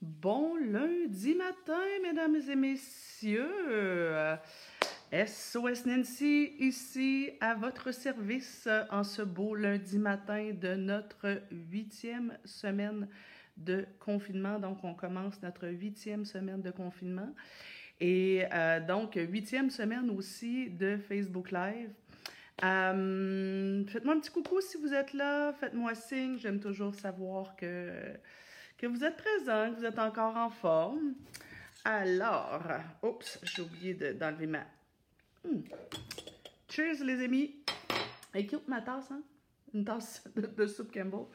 [0.00, 3.50] Bon lundi matin, mesdames et messieurs.
[5.12, 13.08] SOS Nancy ici à votre service en ce beau lundi matin de notre huitième semaine
[13.56, 14.60] de confinement.
[14.60, 17.34] Donc, on commence notre huitième semaine de confinement.
[17.98, 21.90] Et euh, donc, huitième semaine aussi de Facebook Live.
[22.62, 25.52] Euh, faites-moi un petit coucou si vous êtes là.
[25.54, 26.38] Faites-moi signe.
[26.38, 27.90] J'aime toujours savoir que
[28.78, 31.14] que vous êtes présent, que vous êtes encore en forme.
[31.84, 32.62] Alors,
[33.02, 34.60] oups, j'ai oublié d'enlever ma...
[35.44, 35.62] Hmm.
[36.68, 37.56] Cheers les amis!
[38.34, 39.22] Écoute ma tasse, hein?
[39.74, 41.26] Une tasse de, soupe Campbell.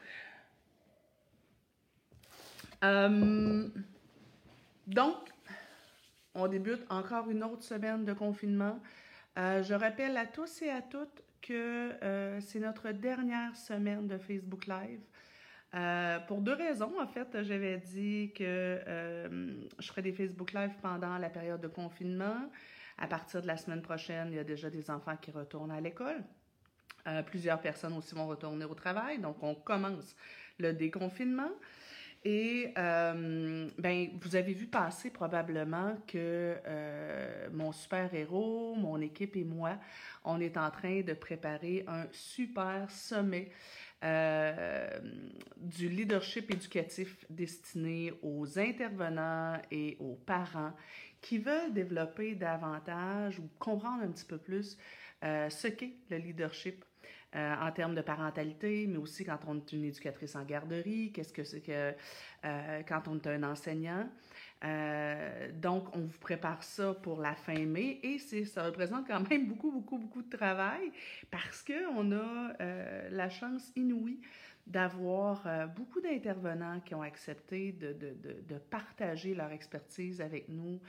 [2.82, 3.68] Euh,
[4.86, 5.16] donc,
[6.34, 8.80] on débute encore une autre semaine de confinement.
[9.38, 14.18] Euh, je rappelle à tous et à toutes que euh, c'est notre dernière semaine de
[14.18, 15.00] Facebook Live.
[15.74, 20.72] Euh, pour deux raisons, en fait, j'avais dit que euh, je ferais des Facebook Live
[20.80, 22.48] pendant la période de confinement.
[22.96, 25.80] À partir de la semaine prochaine, il y a déjà des enfants qui retournent à
[25.80, 26.22] l'école.
[27.08, 29.18] Euh, plusieurs personnes aussi vont retourner au travail.
[29.18, 30.14] Donc, on commence
[30.58, 31.50] le déconfinement.
[32.26, 36.56] Et ben, vous avez vu passer probablement que
[37.52, 39.76] mon super-héros, mon équipe et moi,
[40.24, 43.50] on est en train de préparer un super sommet
[44.04, 44.86] euh,
[45.56, 50.72] du leadership éducatif destiné aux intervenants et aux parents
[51.22, 54.76] qui veulent développer davantage ou comprendre un petit peu plus
[55.24, 56.84] euh, ce qu'est le leadership
[57.34, 61.32] euh, en termes de parentalité, mais aussi quand on est une éducatrice en garderie, qu'est-ce
[61.32, 61.94] que c'est que
[62.86, 64.06] quand on est un enseignant.
[64.64, 69.46] Euh, donc, on vous prépare ça pour la fin mai et ça représente quand même
[69.46, 70.90] beaucoup, beaucoup, beaucoup de travail
[71.30, 74.20] parce qu'on a euh, la chance inouïe
[74.66, 80.80] d'avoir euh, beaucoup d'intervenants qui ont accepté de, partager leur expertise avec nous,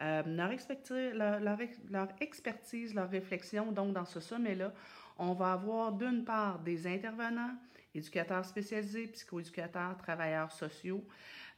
[0.00, 3.72] leur, expertise, leur, leur, expertise, leur réflexion.
[3.72, 4.72] Donc, dans ce sommet-là,
[5.18, 7.54] on va avoir d'une part des intervenants,
[7.94, 11.04] éducateurs spécialisés, psychoéducateurs, travailleurs sociaux,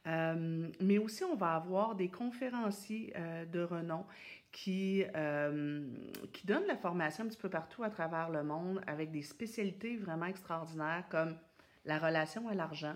[0.07, 4.05] euh, mais aussi, on va avoir des conférenciers euh, de renom
[4.51, 5.85] qui, euh,
[6.33, 9.97] qui donnent la formation un petit peu partout à travers le monde avec des spécialités
[9.97, 11.35] vraiment extraordinaires comme
[11.85, 12.95] la relation à l'argent,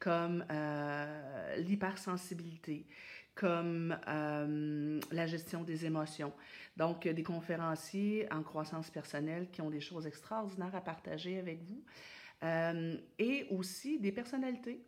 [0.00, 0.44] comme
[1.56, 2.84] l'hypersensibilité,
[3.36, 6.32] comme la gestion des émotions.
[6.76, 11.84] Donc, des conférenciers en croissance personnelle qui ont des choses extraordinaires à partager avec vous.
[13.20, 14.84] et aussi des personnalités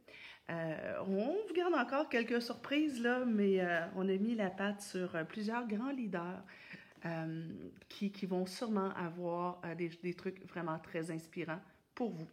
[0.48, 4.80] euh, on vous garde encore quelques surprises, là, mais euh, on a mis la patte
[4.80, 6.42] sur euh, plusieurs grands leaders
[7.88, 11.60] qui, vont sûrement avoir des, des, trucs vraiment très inspirants
[11.94, 12.26] pour vous.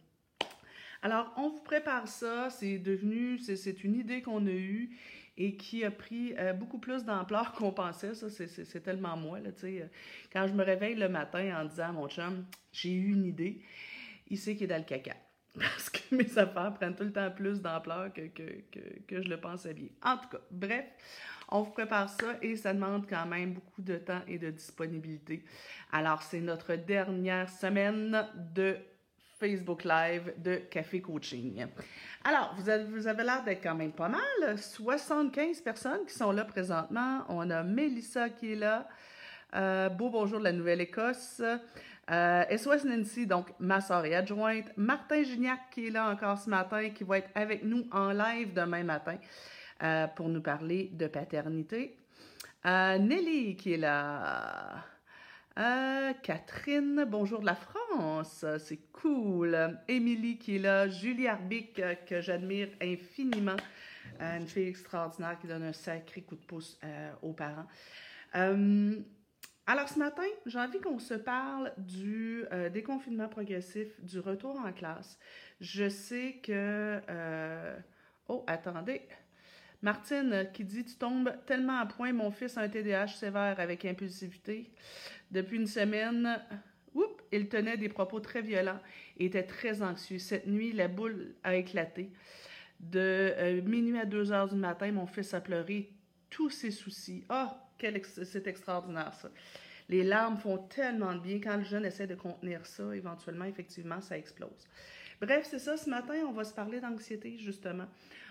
[1.00, 4.90] Alors, on vous prépare ça, c'est devenu, c'est une idée qu'on a eue
[5.36, 8.14] et qui a pris beaucoup plus d'ampleur qu'on pensait.
[8.14, 9.90] Ça, c'est tellement moi, là, tu sais.
[10.32, 13.60] Quand je me réveille le matin en disant à mon chum, j'ai eu une idée,
[14.28, 15.14] il sait qu'il est dans le caca.
[15.58, 18.62] Parce que mes affaires prennent tout le temps plus d'ampleur que, que,
[19.06, 19.88] que, je le pensais bien.
[20.02, 20.84] En tout cas, bref,
[21.48, 25.44] on vous prépare ça et ça demande quand même beaucoup de temps et de disponibilité.
[25.92, 28.76] Alors, c'est notre dernière semaine de
[29.38, 31.66] Facebook Live de Café Coaching.
[32.24, 34.58] Alors, vous avez, vous avez l'air d'être quand même pas mal.
[34.58, 37.24] 75 personnes qui sont là présentement.
[37.28, 38.88] On a Mélissa qui est là.
[39.54, 41.42] Euh, beau bonjour de la Nouvelle-Écosse.
[42.10, 44.66] Euh, SOS Nancy, donc ma soeur et adjointe.
[44.76, 48.52] Martin Gignac qui est là encore ce matin, qui va être avec nous en live
[48.52, 49.16] demain matin
[49.82, 51.96] euh, pour nous parler de paternité.
[52.66, 54.84] Euh, Nelly qui est là.
[55.58, 59.78] Euh, Catherine, bonjour de la France, c'est cool.
[59.88, 60.88] Émilie qui est là.
[60.88, 63.56] Julie Arbic que j'admire infiniment.
[64.20, 66.78] une fille extraordinaire qui donne un sacré coup de pouce
[67.22, 67.66] aux parents.
[69.66, 74.72] Alors ce matin, j'ai envie qu'on se parle du euh, déconfinement progressif, du retour en
[74.72, 75.18] classe.
[75.60, 77.00] Je sais que...
[77.08, 77.76] Euh,
[78.28, 79.02] oh, attendez.
[79.80, 83.84] Martine qui dit Tu tombes tellement à point, mon fils a un TDAH sévère avec
[83.86, 84.70] impulsivité.
[85.30, 86.40] Depuis une semaine,
[87.32, 88.80] il tenait des propos très violents
[89.18, 90.18] et était très anxieux.
[90.18, 92.10] Cette nuit, la boule a éclaté.
[92.80, 95.92] De euh, minuit à 2 heures du matin, mon fils a pleuré
[96.30, 97.24] tous ses soucis.
[97.28, 97.63] Ah,
[98.24, 99.30] c'est extraordinaire ça.
[99.88, 101.40] Les larmes font tellement de bien.
[101.40, 104.68] Quand le jeune essaie de contenir ça, éventuellement, effectivement, ça explose.
[105.20, 105.76] Bref, c'est ça.
[105.76, 107.86] Ce matin, on va se parler d'anxiété, justement.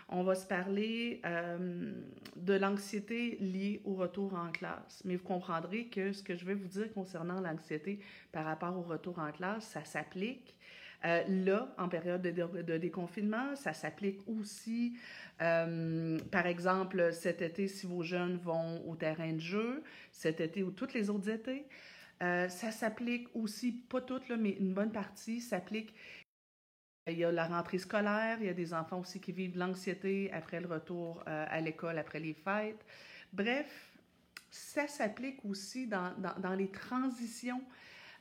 [0.10, 1.94] On va se parler euh,
[2.36, 5.02] de l'anxiété liée au retour en classe.
[5.06, 8.00] Mais vous comprendrez que ce que je vais vous dire concernant l'anxiété
[8.32, 10.56] par rapport au retour en classe, ça s'applique
[11.06, 14.98] Euh, là, en période de, déconfinement, ça s'applique aussi,
[15.42, 20.64] euh, par exemple, cet été, si vos jeunes vont au terrain de jeu, cet été
[20.64, 21.66] ou tous les autres étés.
[22.22, 25.94] ça s'applique aussi, pas toutes, mais une bonne partie s'applique
[27.08, 30.32] il y a la rentrée scolaire, il y a des enfants aussi qui vivent l'anxiété
[30.32, 32.86] après le retour à l'école, après les fêtes.
[33.34, 33.94] Bref,
[34.54, 37.64] ça s'applique aussi dans, dans, les transitions.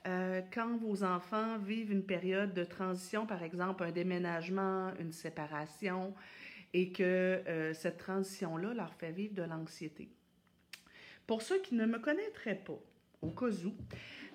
[0.07, 6.15] Euh, quand vos enfants vivent une période de transition, par exemple un déménagement, une séparation,
[6.75, 10.09] et que euh, cette transition-là leur fait vivre de l'anxiété.
[11.27, 12.79] Pour ceux qui ne me connaîtraient pas,
[13.21, 13.75] au cas où,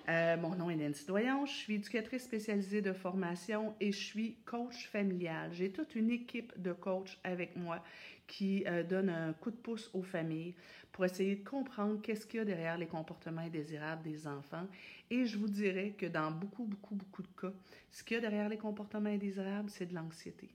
[0.08, 4.36] euh, mon nom est Nancy Doyon, je suis éducatrice spécialisée de formation et je suis
[4.46, 5.50] coach familial.
[5.52, 7.82] J'ai toute une équipe de coachs avec moi
[8.26, 10.54] qui euh, donne un coup de pouce aux familles
[10.92, 14.66] pour essayer de comprendre qu'est-ce qu'il y a derrière les comportements indésirables des enfants.
[15.10, 17.52] Et je vous dirais que dans beaucoup, beaucoup, beaucoup de cas,
[17.90, 20.48] ce qu'il y a derrière les comportements indésirables, c'est de l'anxiété.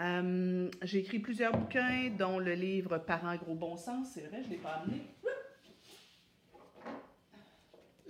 [0.00, 4.08] Euh, j'ai écrit plusieurs bouquins, dont le livre Parents gros bon sens.
[4.14, 5.02] C'est vrai, je ne l'ai pas amené.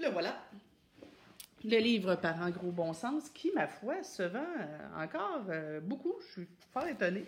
[0.01, 0.35] Le voilà.
[1.65, 5.45] Le livre Parents gros bon sens, qui, ma foi, se vend euh, encore
[5.83, 6.15] beaucoup.
[6.21, 7.27] Je suis fort étonnée.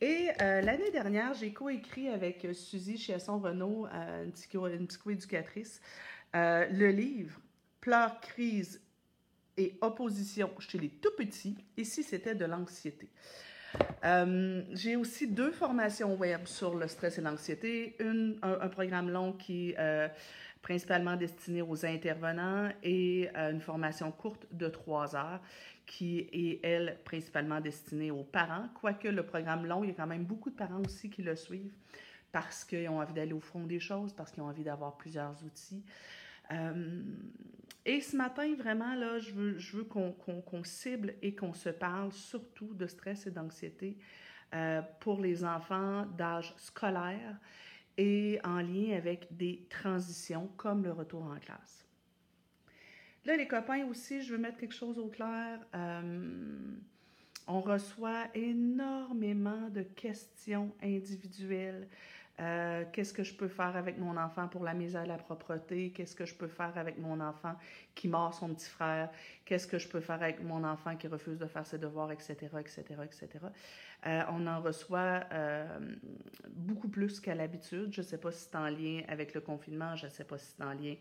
[0.00, 5.80] Et euh, l'année dernière, j'ai coécrit avec Suzy Chiasson-Renault, euh, une, psychoéducatrice,
[6.36, 7.40] euh, le livre
[7.80, 8.80] Pleurs, crise
[9.56, 11.56] et opposition chez les tout petits.
[11.76, 13.08] Ici, c'était de l'anxiété.
[14.72, 19.74] j'ai aussi deux formations web sur le stress et l'anxiété, un, un, programme long qui
[20.68, 25.40] principalement destiné aux intervenants et une formation courte de trois heures
[25.86, 28.68] qui est, elle, principalement destinée aux parents.
[28.78, 31.36] Quoique le programme long, il y a quand même beaucoup de parents aussi qui le
[31.36, 31.72] suivent
[32.32, 35.42] parce qu'ils ont envie d'aller au fond des choses, parce qu'ils ont envie d'avoir plusieurs
[35.42, 35.82] outils.
[36.50, 37.00] Euh,
[37.86, 42.12] et ce matin, vraiment, là, je veux, je veux qu'on cible et qu'on se parle
[42.12, 43.96] surtout de stress et d'anxiété
[44.54, 47.38] euh, pour les enfants d'âge scolaire
[47.98, 51.86] et en lien avec des transitions comme le retour en classe.
[53.24, 55.60] Là, les copains aussi, je veux mettre quelque chose au clair.
[55.74, 56.76] Euh,
[57.48, 61.88] on reçoit énormément de questions individuelles.
[62.40, 65.90] Euh, qu'est-ce que je peux faire avec mon enfant pour la mise à la propreté?
[65.90, 67.54] Qu'est-ce que je peux faire avec mon enfant
[67.96, 69.10] qui mord son petit frère?
[69.44, 72.36] Qu'est-ce que je peux faire avec mon enfant qui refuse de faire ses devoirs, etc.,
[72.60, 73.28] etc., etc.
[74.30, 75.96] on en reçoit euh,
[76.50, 77.92] beaucoup plus qu'à l'habitude.
[77.92, 80.38] Je ne sais pas si c'est en lien avec le confinement, je ne sais pas
[80.38, 80.94] si c'est en lien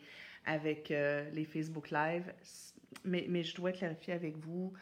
[0.45, 2.33] avec euh, les Facebook Live,
[3.03, 4.73] mais, je dois clarifier avec vous.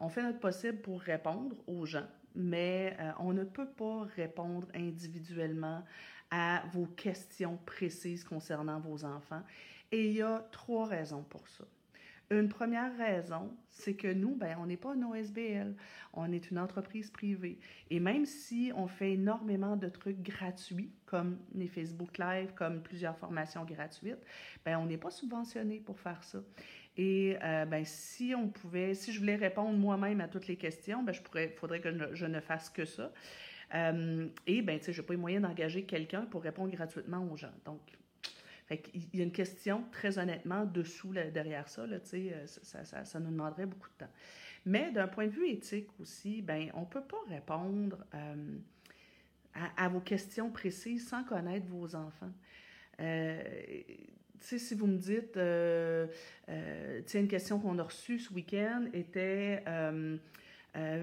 [0.00, 4.68] On fait notre possible pour répondre aux gens, mais euh, on ne peut pas répondre
[4.74, 5.84] individuellement
[6.30, 9.42] à vos questions précises concernant vos enfants.
[9.92, 11.64] Et il y a trois raisons pour ça.
[12.30, 15.76] Une première raison, c'est que nous, ben, on n'est pas une OSBL,
[16.14, 17.58] on est une entreprise privée.
[17.90, 23.16] Et même si on fait énormément de trucs gratuits, comme les Facebook Live, comme plusieurs
[23.18, 24.24] formations gratuites,
[24.64, 26.38] ben, on n'est pas subventionné pour faire ça.
[26.96, 31.02] Et euh, ben, si on pouvait, si je voulais répondre moi-même à toutes les questions,
[31.02, 33.12] ben, je pourrais, faudrait que je, ne fasse que ça.
[33.74, 37.26] Euh, et ben, tu sais, je n'ai pas les moyens d'engager quelqu'un pour répondre gratuitement
[37.30, 37.52] aux gens.
[37.64, 37.80] Donc,
[38.70, 43.20] il y a une question, très honnêtement, dessous, derrière ça, là, euh, ça, ça, ça,
[43.20, 44.12] nous demanderait beaucoup de temps.
[44.64, 48.56] Mais d'un point de vue éthique aussi, ben, on ne peut pas répondre euh,
[49.76, 52.32] à, vos questions précises sans connaître vos enfants.
[54.40, 56.06] Si vous me dites, euh,
[56.48, 59.62] une question qu'on a reçue ce week-end était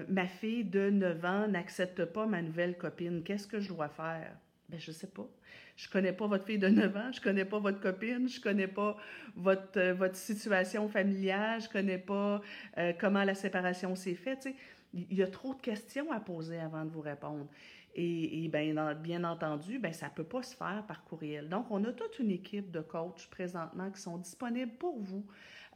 [0.08, 4.36] Ma fille de 9 ans n'accepte pas ma nouvelle copine, qu'est-ce que je dois faire?
[4.68, 5.28] Ben, je ne sais pas.
[5.76, 8.66] Je connais pas votre fille de 9 ans, je connais pas votre copine, je connais
[8.66, 8.96] pas
[9.36, 12.40] votre, euh, votre situation familiale, je connais pas
[12.78, 14.48] euh, comment la séparation s'est faite.
[14.94, 17.46] Il y a trop de questions à poser avant de vous répondre.
[17.94, 21.48] Et, bien, bien entendu, ben, ça ne peut pas se faire par courriel.
[21.48, 25.26] Donc, on a toute une équipe de coachs présentement qui sont disponibles pour vous,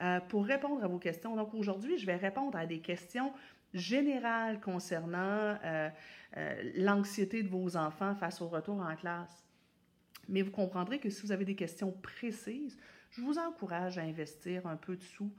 [0.00, 1.36] euh, pour répondre à vos questions.
[1.36, 3.32] Donc, aujourd'hui, je vais répondre à des questions
[3.74, 5.58] générales concernant
[6.76, 9.46] l'anxiété de vos enfants face au retour en classe.
[10.28, 12.76] Mais vous comprendrez que si vous avez des questions précises,
[13.10, 15.32] je vous encourage à investir un peu de sous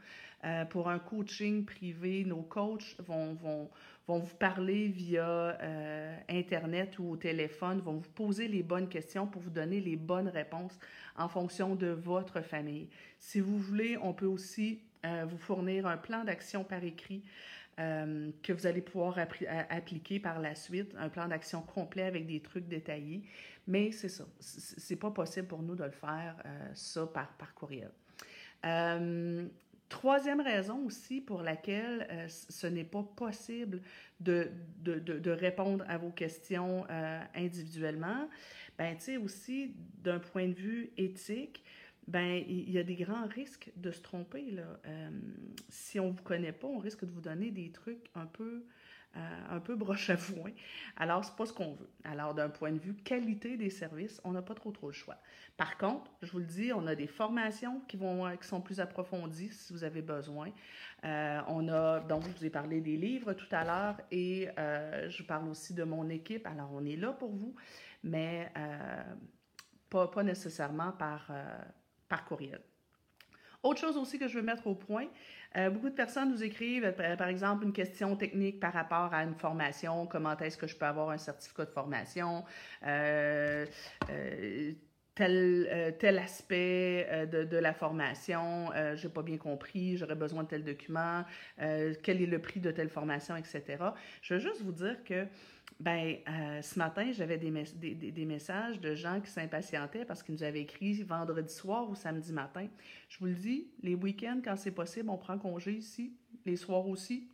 [0.44, 2.24] euh, pour un coaching privé.
[2.24, 3.70] Nos coachs vont, vont,
[4.08, 9.28] vont vous parler via euh, Internet ou au téléphone, vont vous poser les bonnes questions
[9.28, 10.80] pour vous donner les bonnes réponses
[11.18, 12.88] en fonction de votre famille.
[13.20, 17.24] Si vous voulez, on peut aussi euh, vous fournir un plan d'action par écrit
[17.80, 19.20] euh, que vous allez pouvoir
[19.70, 23.24] appliquer par la suite, un plan d'action complet avec des trucs détaillés.
[23.68, 26.38] Mais c'est ça, c'est pas possible pour nous de le faire,
[26.74, 27.92] ça, par, par courriel.
[29.89, 33.82] Troisième raison aussi pour laquelle euh, ce n'est pas possible
[34.20, 38.29] de, de, de, répondre à vos questions euh, individuellement,
[38.77, 41.63] ben, tu sais, aussi, d'un point de vue éthique,
[42.08, 44.51] ben, il y a des grands risques de se tromper.
[44.51, 44.79] Là.
[44.86, 45.10] Euh,
[45.70, 48.63] si on vous connaît pas, on risque de vous donner des trucs un peu
[49.50, 50.52] un peu broche à foin.
[50.96, 51.90] Alors, c'est pas ce qu'on veut.
[52.04, 55.18] Alors, d'un point de vue qualité des services, on n'a pas trop trop le choix.
[55.56, 58.80] Par contre, je vous le dis, on a des formations qui, vont, qui sont plus
[58.80, 60.50] approfondies si vous avez besoin.
[61.04, 65.10] Euh, on a, donc, je vous ai parlé des livres tout à l'heure et euh,
[65.10, 66.46] je parle aussi de mon équipe.
[66.46, 67.56] Alors, on est là pour vous,
[68.04, 68.52] mais
[69.90, 71.32] pas, pas, nécessairement par,
[72.08, 72.62] par courriel.
[73.64, 75.08] Autre chose aussi que je veux mettre au point,
[75.56, 79.24] euh, beaucoup de personnes nous écrivent, euh, par exemple, une question technique par rapport à
[79.24, 82.44] une formation, comment est-ce que je peux avoir un certificat de formation,
[82.86, 83.66] euh,
[85.16, 90.63] tel, tel aspect de, de, la formation, j'ai pas bien compris, j'aurais besoin de tel
[90.63, 91.24] document,
[91.58, 93.63] quel est le prix de telle formation, etc.
[94.22, 95.25] Je veux juste vous dire que
[95.80, 100.34] ben, euh, ce matin, j'avais des, des, des, messages de gens qui s'impatientaient parce qu'ils
[100.34, 102.68] nous avaient écrit vendredi soir ou samedi matin.
[103.10, 106.14] Je vous le dis, les week-ends, quand c'est possible, on prend congé ici,
[106.46, 107.30] les soirs aussi.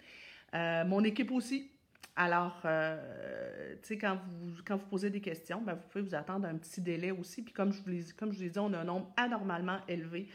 [0.54, 1.72] Euh, mon équipe aussi.
[2.18, 6.16] Alors, euh, tu sais, quand vous, quand vous posez des questions, ben, vous pouvez vous
[6.16, 7.44] attendre un petit délai aussi.
[7.44, 10.28] Puis comme je vous l'ai comme je vous dit, on a un nombre anormalement élevé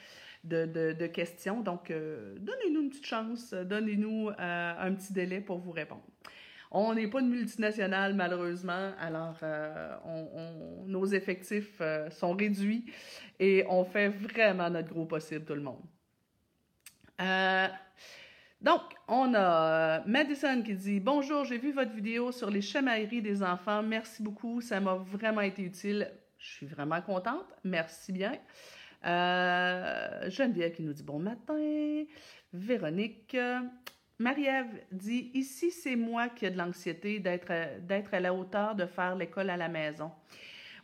[0.44, 1.60] de, de, de questions.
[1.60, 6.02] Donc, donnez-nous une petite chance, donnez-nous un petit délai pour vous répondre.
[6.70, 9.96] On n'est pas une multinationale, malheureusement, alors euh,
[10.86, 12.84] nos effectifs euh, sont réduits
[13.40, 15.82] et on fait vraiment notre gros possible, tout le monde.
[17.20, 17.68] Euh,
[18.60, 23.42] donc, on a Madison qui dit Bonjour, j'ai vu votre vidéo sur les chamailleries des
[23.42, 23.82] enfants.
[23.82, 26.10] Merci beaucoup, ça m'a vraiment été utile.
[26.38, 27.46] Je suis vraiment contente.
[27.64, 28.32] Merci bien.
[29.02, 32.04] Geneviève qui nous dit bon matin.
[32.52, 33.36] Véronique.
[34.18, 39.14] Marie-Ève dit Ici, c'est moi qui ai de l'anxiété d'être à la hauteur de faire
[39.14, 40.10] l'école à la maison.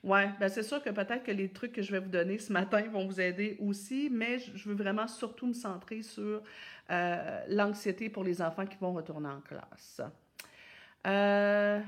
[0.04, 2.52] Ouais, ben c'est sûr que peut-être que les trucs que je vais vous donner ce
[2.52, 6.42] matin vont vous aider aussi, mais je veux vraiment surtout me centrer sur
[6.90, 10.02] euh, l'anxiété pour les enfants qui vont retourner en classe.
[11.06, 11.80] Euh,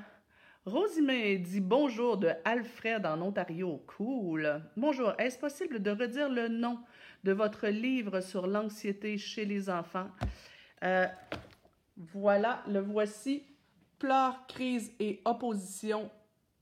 [0.67, 3.85] dit bonjour de Alfred en Ontario.
[3.87, 4.63] Cool.
[4.77, 5.13] Bonjour.
[5.19, 6.79] Est-ce possible de redire le nom
[7.23, 10.09] de votre livre sur l'anxiété chez les enfants?
[10.85, 11.07] Euh,
[11.97, 13.45] voilà, le voici.
[13.99, 16.11] Pleurs, crise et opposition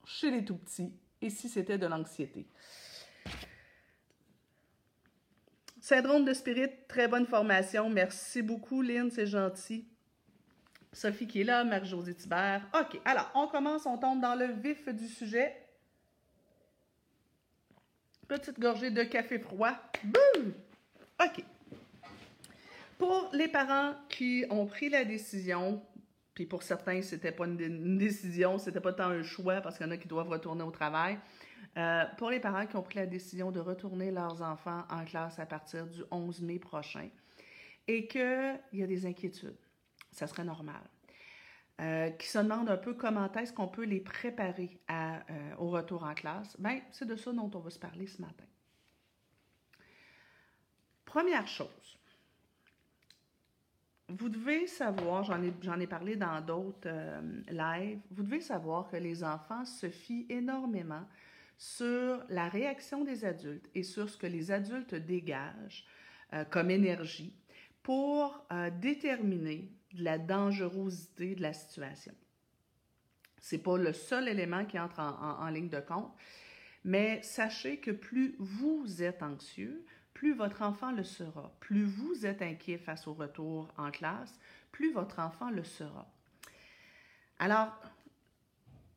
[0.04, 0.92] chez les tout petits.
[1.21, 2.47] Et si c'était de l'anxiété?
[5.80, 7.90] Syndrome de spirit, très bonne formation.
[7.90, 9.87] Merci beaucoup, Lynn, c'est gentil.
[10.92, 12.66] Sophie qui est là, Marie-Josée Thibert.
[12.73, 15.54] OK, alors, on commence, on tombe dans le vif du sujet.
[18.28, 19.73] Petite gorgée de café froid.
[20.04, 20.54] Boum!
[21.21, 21.44] OK.
[22.98, 25.82] Pour les parents qui ont pris la décision,
[26.34, 29.88] puis pour certains, c'était pas une, décision, c'était pas tant un choix parce qu'il y
[29.88, 31.18] en a qui doivent retourner au travail.
[31.76, 35.38] Euh, pour les parents qui ont pris la décision de retourner leurs enfants en classe
[35.38, 37.08] à partir du 11 mai prochain
[37.88, 39.58] et qu'il y a des inquiétudes,
[40.12, 40.82] ça serait normal.
[41.80, 45.18] Euh, qui se demandent un peu comment est-ce qu'on peut les préparer euh,
[45.58, 48.44] au retour en classe, bien, c'est de ça dont on va se parler ce matin.
[51.04, 51.98] Première chose,
[54.08, 59.25] vous devez savoir, j'en ai, parlé dans d'autres euh, lives, vous devez savoir que les
[59.25, 61.06] enfants se fient énormément
[61.56, 65.87] sur la réaction des adultes et sur ce que les adultes dégagent
[66.34, 67.34] euh, comme énergie
[67.82, 72.14] pour euh, déterminer la dangerosité de la situation.
[73.40, 76.12] Ce n'est pas le seul élément qui entre en ligne de compte,
[76.82, 79.84] mais sachez que plus vous êtes anxieux,
[80.14, 81.52] plus votre enfant le sera.
[81.61, 84.38] Plus vous êtes inquiet face au retour en classe,
[84.73, 86.09] plus votre enfant le sera.
[87.38, 87.78] Alors,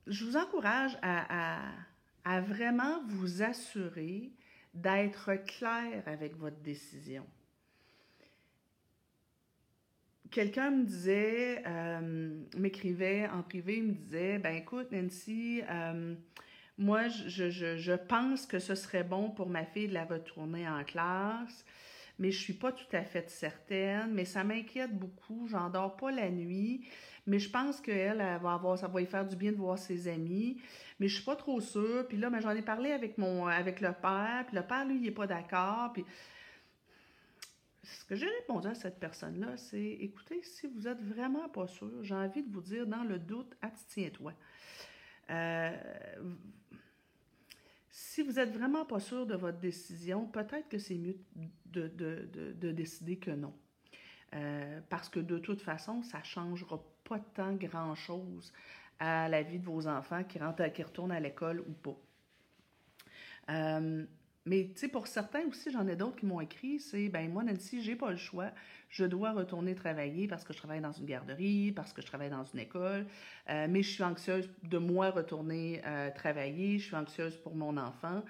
[0.06, 1.62] je vous encourage à,
[2.42, 4.32] vraiment vous assurer
[4.74, 7.26] d'être clair avec votre décision.
[10.30, 16.16] Quelqu'un me disait, euh, m'écrivait en privé, me disait, ben écoute Nancy, euh,
[16.78, 21.66] moi, je, pense que ce serait bon pour ma fille de la retourner en classe,
[22.20, 25.48] mais je suis pas tout à fait certaine, mais ça m'inquiète beaucoup.
[25.48, 26.88] J'en dors pas la nuit,
[27.26, 29.78] mais je pense qu'elle elle va avoir, ça va lui faire du bien de voir
[29.78, 30.62] ses amis,
[31.00, 32.08] mais je suis pas trop sûre.
[32.08, 35.08] Puis là, j'en ai parlé avec mon, avec le père, puis le père, lui, il
[35.08, 36.06] est pas d'accord, puis
[37.84, 42.04] ce que j'ai répondu à cette personne-là, c'est écoutez, si vous êtes vraiment pas sûr,
[42.04, 44.34] j'ai envie de vous dire, dans le doute, abstiens-toi.
[45.30, 45.76] Euh,
[47.90, 51.18] si vous n'êtes vraiment pas sûr de votre décision, peut-être que c'est mieux
[51.66, 53.54] de, de, de, décider que non.
[54.34, 58.54] Euh, parce que de toute façon, ça ne changera pas tant grand-chose
[59.00, 61.98] à la vie de vos enfants qui, rentrent, qui retournent à l'école ou pas.
[63.50, 64.06] Euh,
[64.48, 67.44] mais tu sais, pour certains aussi, j'en ai d'autres qui m'ont écrit, c'est ben moi,
[67.44, 68.52] Nancy, j'ai pas le choix.
[68.90, 72.30] Je dois retourner travailler parce que je travaille dans une garderie, parce que je travaille
[72.30, 73.06] dans une école.
[73.50, 75.82] Euh, mais je suis anxieuse de moi retourner
[76.16, 76.80] travailler.
[76.80, 78.24] Je suis anxieuse pour mon enfant.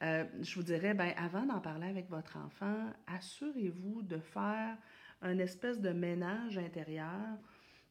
[0.00, 4.76] je vous dirais, ben avant d'en parler avec votre enfant, assurez-vous de faire
[5.22, 7.38] un espèce de ménage intérieur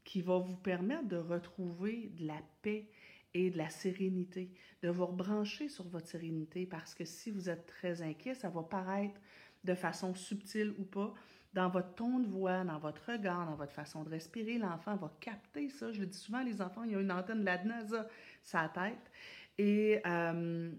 [0.03, 2.87] qui va vous permettre de retrouver de la paix
[3.33, 7.65] et de la sérénité, de vous rebrancher sur votre sérénité, parce que si vous êtes
[7.65, 9.19] très inquiet, ça va paraître
[9.63, 11.13] de façon subtile ou pas,
[11.53, 15.11] dans votre ton de voix, dans votre regard, dans votre façon de respirer, l'enfant va
[15.19, 15.91] capter ça.
[15.91, 18.07] Je le dis souvent, les enfants, il y a une antenne de la NASA,
[18.41, 19.11] sa tête,
[19.57, 20.71] et euh,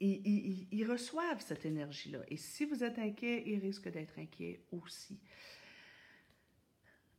[0.00, 2.20] ils, ils, reçoivent cette énergie-là.
[2.28, 5.18] Et si vous êtes inquiet, ils risquent d'être inquiets aussi.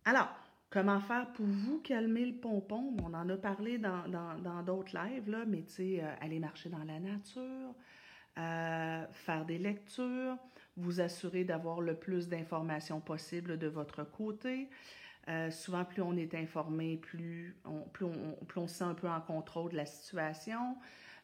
[0.05, 0.29] Alors,
[0.73, 2.95] comment faire pour vous calmer le pompon?
[3.03, 6.83] On en a parlé dans d'autres lives, là, mais tu sais, euh, aller marcher dans
[6.83, 7.75] la nature,
[8.39, 10.35] euh, faire des lectures,
[10.75, 14.67] vous assurer d'avoir le plus d'informations possible de votre côté.
[15.29, 18.07] Euh, souvent, plus on est informé, plus on, plus,
[18.47, 20.75] plus se sent un peu en contrôle de la situation.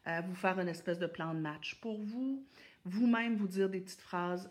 [0.06, 2.46] vous faire une espèce de plan de match pour vous.
[2.86, 4.50] Vous-même, vous dire des petites phrases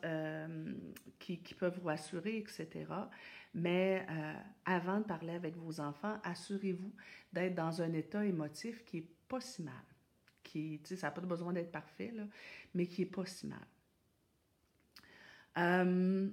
[1.21, 2.87] qui, qui, peuvent vous rassurer, etc.
[3.55, 6.93] Mais euh, avant de parler avec vos enfants, assurez-vous
[7.33, 9.75] d'être dans un état émotif qui n'est pas si mal.
[10.43, 12.25] Qui, ça n'a pas besoin d'être parfait, là,
[12.75, 13.67] mais qui n'est pas si mal.
[15.59, 16.29] Euh,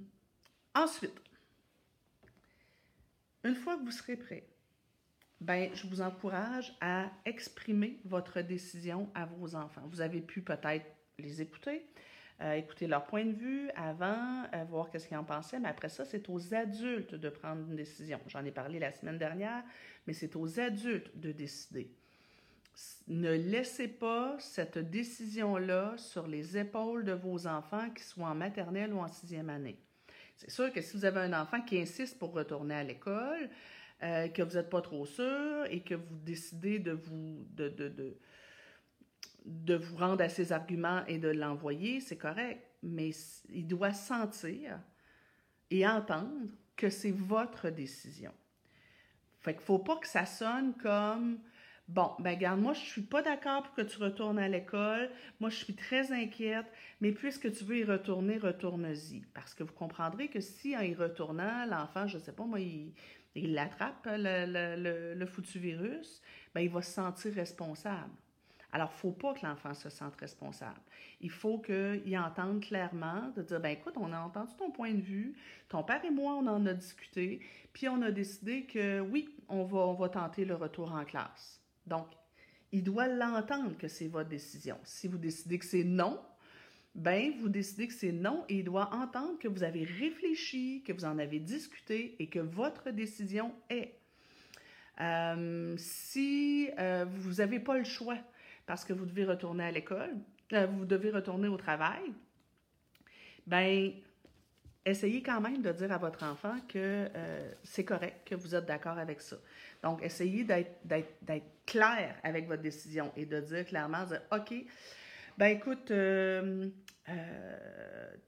[0.73, 1.19] ensuite,
[3.43, 4.47] une fois que vous serez prêt,
[5.41, 9.87] ben, je vous encourage à exprimer votre décision à vos enfants.
[9.87, 10.85] Vous avez pu peut-être
[11.17, 11.85] les écouter,
[12.41, 15.89] euh, écouter leur point de vue avant, euh, voir qu'est-ce qu'ils en pensaient, mais après
[15.89, 18.19] ça, c'est aux adultes de prendre une décision.
[18.27, 19.63] J'en ai parlé la semaine dernière,
[20.05, 21.91] mais c'est aux adultes de décider.
[23.07, 28.93] Ne laissez pas cette décision-là sur les épaules de vos enfants, qui soient en maternelle
[28.93, 29.79] ou en sixième année.
[30.35, 33.49] C'est sûr que si vous avez un enfant qui insiste pour retourner à l'école,
[34.03, 38.17] euh, que vous n'êtes pas trop sûr et que vous décidez de vous de, de,
[39.45, 43.11] de vous rendre à ses arguments et de l'envoyer, c'est correct, mais
[43.49, 44.79] il doit sentir
[45.69, 48.33] et entendre que c'est votre décision.
[49.39, 51.39] Fait qu'il faut pas que ça sonne comme
[51.87, 55.11] Bon, ben regarde, moi je suis pas d'accord pour que tu retournes à l'école.
[55.39, 56.65] Moi je suis très inquiète,
[56.99, 59.21] mais puisque tu veux y retourner, retourne-y.
[59.35, 62.91] Parce que vous comprendrez que si en y retournant, l'enfant, je sais pas, moi, il,
[63.35, 66.23] il l'attrape, le, le, le, foutu virus,
[66.55, 68.13] ben il va se sentir responsable.
[68.75, 70.81] Alors, il ne faut pas que l'enfant se sente responsable.
[71.21, 74.99] Il faut qu'il entende clairement de dire, ben écoute, on a entendu ton point de
[74.99, 75.33] vue,
[75.69, 77.39] ton père et moi, on en a discuté,
[77.71, 81.61] puis on a décidé que oui, on va, on va tenter le retour en classe.
[81.87, 82.07] Donc,
[82.73, 84.77] il doit l'entendre que c'est votre décision.
[84.83, 86.19] Si vous décidez que c'est non,
[86.95, 90.91] ben vous décidez que c'est non et il doit entendre que vous avez réfléchi, que
[90.91, 93.97] vous en avez discuté et que votre décision est.
[94.99, 98.17] Euh, si euh, vous n'avez pas le choix,
[98.65, 100.15] parce que vous devez retourner à l'école,
[100.53, 102.13] euh, vous devez retourner au travail,
[103.47, 103.91] ben
[104.85, 108.65] essayez quand même de dire à votre enfant que euh, c'est correct, que vous êtes
[108.65, 109.37] d'accord avec ça.
[109.81, 114.53] Donc, essayez d'être clair avec votre décision et de dire clairement, OK,
[115.37, 116.69] ben écoute, euh,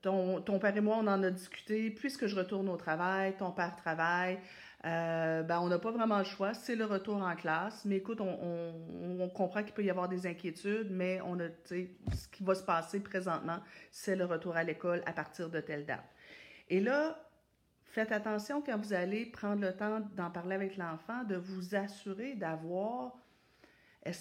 [0.02, 3.76] ton, père et moi, on en a discuté, puisque je retourne au travail, ton père
[3.76, 4.40] travaille,
[4.86, 6.54] euh, ben, on n'a pas vraiment le choix.
[6.54, 7.84] C'est le retour en classe.
[7.86, 12.44] Mais écoute, on, comprend qu'il peut y avoir des inquiétudes, mais on a, ce qui
[12.44, 13.60] va se passer présentement,
[13.92, 16.06] c'est le retour à l'école à partir de telle date.
[16.70, 17.20] Et là,
[17.86, 22.36] faites attention quand vous allez prendre le temps d'en parler avec l'enfant, de vous assurer
[22.36, 23.18] d'avoir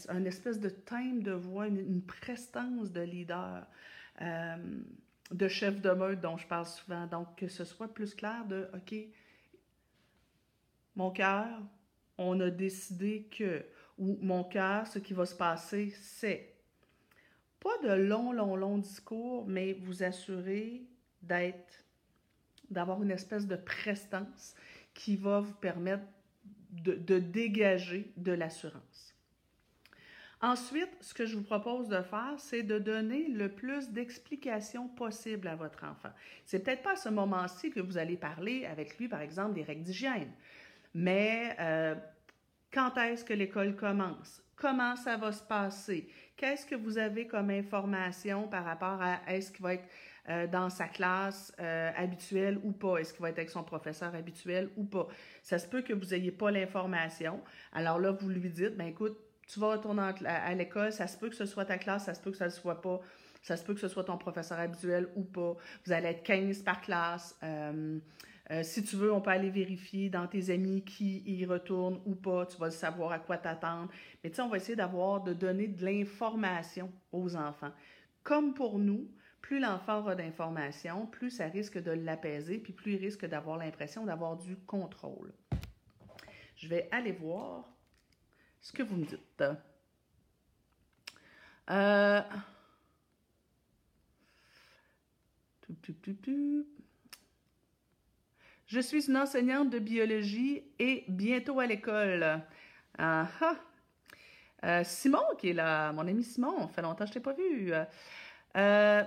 [0.08, 3.66] un espèce de thème de voix, une, prestance de leader,
[4.20, 4.56] euh,
[5.30, 7.06] de chef de meute dont je parle souvent.
[7.06, 8.94] Donc, que ce soit plus clair de, OK,
[10.96, 11.46] mon cœur,
[12.18, 13.64] on a décidé que,
[13.98, 16.54] ou mon cœur, ce qui va se passer, c'est
[17.60, 20.82] pas de longs, longs, longs discours, mais vous assurer
[21.22, 21.84] d'être,
[22.70, 24.54] d'avoir une espèce de prestance
[24.94, 26.04] qui va vous permettre
[26.70, 29.14] de, de dégager de l'assurance.
[30.42, 35.48] Ensuite, ce que je vous propose de faire, c'est de donner le plus d'explications possible
[35.48, 36.10] à votre enfant.
[36.44, 39.62] C'est peut-être pas à ce moment-ci que vous allez parler avec lui, par exemple, des
[39.62, 40.30] règles d'hygiène.
[40.98, 41.94] Mais euh,
[42.72, 44.42] quand est-ce que l'école commence?
[44.56, 49.52] comment ça va se passer, qu'est-ce que vous avez comme information par rapport à est-ce
[49.52, 49.84] qu'il va être
[50.28, 54.14] euh, dans sa classe euh, habituelle ou pas, est-ce qu'il va être avec son professeur
[54.14, 55.06] habituel ou pas?
[55.42, 57.40] Ça se peut que vous n'ayez pas l'information.
[57.72, 61.28] Alors là, vous lui dites, ben écoute, tu vas retourner à l'école, ça se peut
[61.28, 63.00] que ce soit ta classe, ça se peut que ça ne soit pas.
[63.42, 65.54] Ça se peut que ce soit ton professeur habituel ou pas.
[65.84, 67.38] Vous allez être 15 par classe.
[68.50, 72.14] Euh, si tu veux, on peut aller vérifier dans tes amis qui y retournent ou
[72.14, 72.46] pas.
[72.46, 73.90] Tu vas savoir à quoi t'attendre.
[74.22, 77.72] Mais tu sais, on va essayer d'avoir, de donner de l'information aux enfants.
[78.22, 82.98] Comme pour nous, plus l'enfant aura d'informations, plus ça risque de l'apaiser, puis plus il
[82.98, 85.32] risque d'avoir l'impression d'avoir du contrôle.
[86.56, 87.68] Je vais aller voir
[88.60, 89.44] ce que vous me dites.
[91.70, 92.22] Euh...
[98.66, 102.42] Je suis une enseignante de biologie et bientôt à l'école.
[102.98, 103.56] Ah, ah.
[104.64, 107.72] Euh, Simon qui est là, mon ami Simon, fait longtemps que je t'ai pas vu.
[108.56, 109.04] Euh,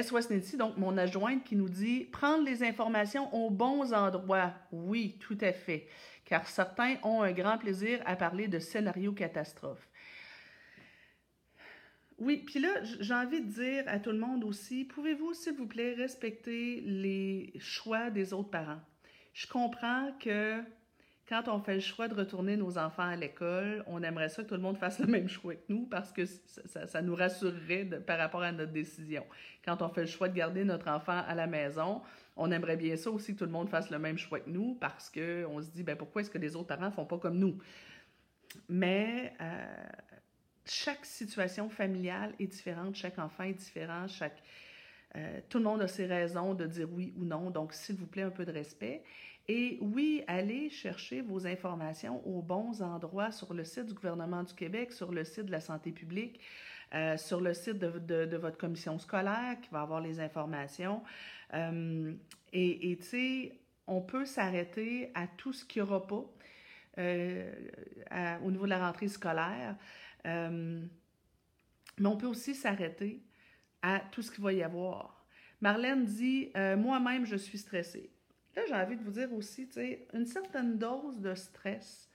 [0.00, 4.52] SOS Nancy, donc mon adjointe qui nous dit prendre les informations aux bons endroits.
[4.70, 5.88] Oui, tout à fait,
[6.24, 9.88] car certains ont un grand plaisir à parler de scénario catastrophe.
[12.18, 15.66] Oui, puis là, j'ai envie de dire à tout le monde aussi, pouvez-vous, s'il vous
[15.66, 18.80] plaît, respecter les choix des autres parents?
[19.34, 20.62] Je comprends que
[21.28, 24.48] quand on fait le choix de retourner nos enfants à l'école, on aimerait ça que
[24.48, 28.16] tout le monde fasse le même choix que nous parce que ça, nous rassurerait par
[28.16, 29.26] rapport à notre décision.
[29.64, 32.00] Quand on fait le choix de garder notre enfant à la maison,
[32.36, 34.74] on aimerait bien ça aussi que tout le monde fasse le même choix que nous
[34.76, 37.58] parce qu'on se dit, ben pourquoi est-ce que les autres parents font pas comme nous?
[38.68, 39.86] Mais euh,
[40.66, 44.42] chaque situation familiale est différente, chaque enfant est différent, chaque,
[45.16, 48.06] euh, tout le monde a ses raisons de dire oui ou non, donc s'il vous
[48.06, 49.02] plaît, un peu de respect.
[49.48, 54.52] Et oui, allez chercher vos informations aux bons endroits sur le site du gouvernement du
[54.54, 56.40] Québec, sur le site de la santé publique,
[56.94, 61.02] euh, sur le site de, votre commission scolaire qui va avoir les informations.
[61.54, 62.12] Euh,
[62.52, 66.24] et tu sais, on peut s'arrêter à tout ce qu'il n'y aura pas
[66.98, 69.76] au niveau de la rentrée scolaire.
[70.26, 70.84] Euh,
[71.98, 73.22] mais on peut aussi s'arrêter
[73.82, 75.26] à tout ce qu'il va y avoir.
[75.60, 78.10] Marlène dit euh, Moi-même, je suis stressée.
[78.54, 79.68] Là, j'ai envie de vous dire aussi,
[80.12, 82.08] une certaine dose de stress,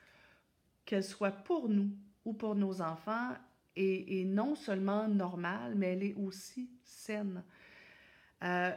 [0.86, 1.92] qu'elle soit pour nous
[2.26, 3.36] ou pour nos enfants,
[3.76, 7.44] est, non seulement normale, mais elle est aussi saine.
[8.44, 8.72] Euh,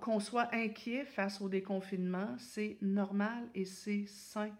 [0.00, 4.50] qu'on soit inquiet face au déconfinement, c'est normal et c'est sain.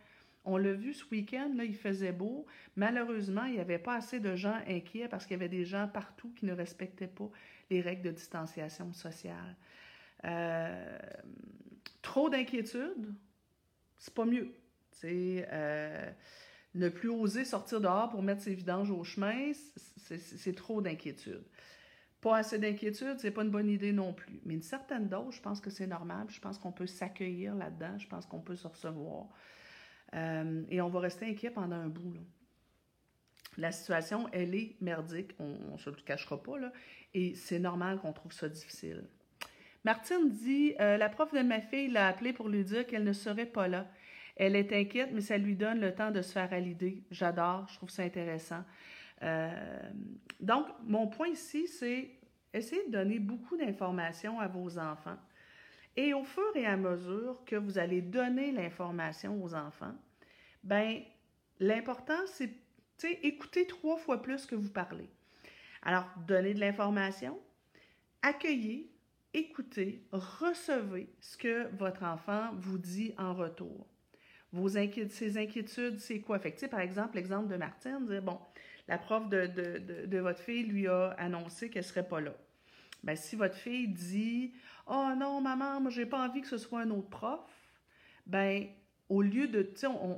[0.50, 2.46] On l'a vu ce week-end, là, il faisait beau.
[2.74, 5.88] Malheureusement, il n'y avait pas assez de gens inquiets parce qu'il y avait des gens
[5.88, 7.30] partout qui ne respectaient pas
[7.68, 9.56] les règles de distanciation sociale.
[10.24, 10.98] Euh,
[12.00, 13.14] trop d'inquiétude,
[13.98, 14.54] c'est pas mieux.
[15.04, 16.11] Euh,
[16.74, 19.52] ne plus oser sortir dehors pour mettre ses vidanges au chemin,
[19.96, 21.44] c'est trop d'inquiétude.
[22.20, 24.40] Pas assez d'inquiétude, c'est pas une bonne idée non plus.
[24.44, 26.26] Mais une certaine dose, je pense que c'est normal.
[26.30, 27.96] Je pense qu'on peut s'accueillir là-dedans.
[27.98, 29.28] Je pense qu'on peut se recevoir.
[30.14, 32.14] Euh, et on va rester inquiet pendant un bout.
[33.56, 36.72] La situation, elle est merdique, on ne se le cachera pas, là,
[37.12, 39.04] et c'est normal qu'on trouve ça difficile.
[39.84, 43.12] Martine dit euh, La prof de ma fille l'a appelée pour lui dire qu'elle ne
[43.12, 43.86] serait pas là.
[44.36, 47.02] Elle est inquiète, mais ça lui donne le temps de se faire l'idée.
[47.10, 48.62] J'adore, je trouve ça intéressant.
[49.22, 49.80] Euh,
[50.38, 52.10] donc, mon point ici, c'est
[52.54, 55.16] essayer de donner beaucoup d'informations à vos enfants
[55.98, 59.96] et au fur et à mesure que vous allez donner l'information aux enfants,
[60.62, 61.02] ben
[61.58, 62.54] l'important, c'est
[63.24, 65.11] écouter trois fois plus que vous parlez.
[65.82, 67.37] Alors, donnez de l'information,
[68.22, 68.92] accueillez,
[69.34, 73.88] écoutez, recevez ce que votre enfant vous dit en retour.
[74.52, 76.38] Vos inquiétudes, ses inquiétudes, c'est quoi?
[76.38, 78.38] Fait par exemple, l'exemple de Martine, bon,
[78.87, 79.48] la prof de,
[80.06, 82.37] de, votre fille lui a annoncé qu'elle ne serait pas là.
[83.02, 84.52] Bien, si votre fille dit
[84.87, 87.40] Oh non, maman, moi, j'ai pas envie que ce soit un autre prof,
[88.26, 88.66] ben
[89.08, 89.72] au lieu de,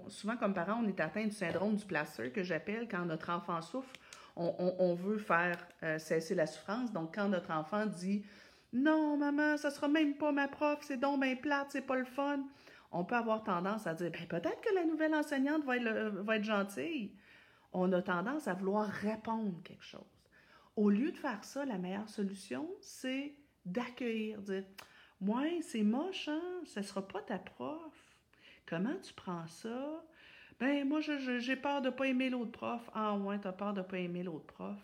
[0.09, 3.63] souvent comme parents, on est atteint du syndrome du placeur que j'appelle quand notre enfant
[3.63, 3.93] souffre,
[4.37, 6.93] on, veut faire euh, cesser la souffrance.
[6.93, 8.25] Donc, quand notre enfant dit
[8.73, 12.05] Non, maman, ça sera même pas ma prof, c'est donc bien plate, c'est pas le
[12.05, 12.41] fun,
[12.93, 15.77] on peut avoir tendance à dire ben, peut-être que la nouvelle enseignante va
[16.37, 17.13] être gentille.
[17.73, 20.20] On a tendance à vouloir répondre quelque chose.
[20.81, 23.35] Au lieu de faire ça, la meilleure solution, c'est
[23.67, 24.65] d'accueillir, dire
[25.21, 26.63] Ouais, c'est moche, hein?
[26.75, 27.93] Ne sera pas ta prof.
[28.65, 30.03] Comment tu prends ça?
[30.59, 32.81] Ben, moi, j'ai peur de ne pas aimer l'autre prof.
[32.95, 34.79] Ah, ouais, tu as peur de ne pas aimer l'autre prof.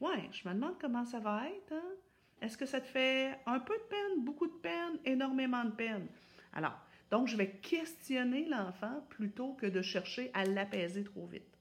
[0.00, 1.92] Ouais, je me demande comment ça va être, hein?
[2.40, 6.06] Est-ce que ça te fait un peu de peine, beaucoup de peine, énormément de peine?
[6.54, 6.80] Alors,
[7.10, 11.58] donc, je vais questionner l'enfant plutôt que de chercher à l'apaiser trop vite.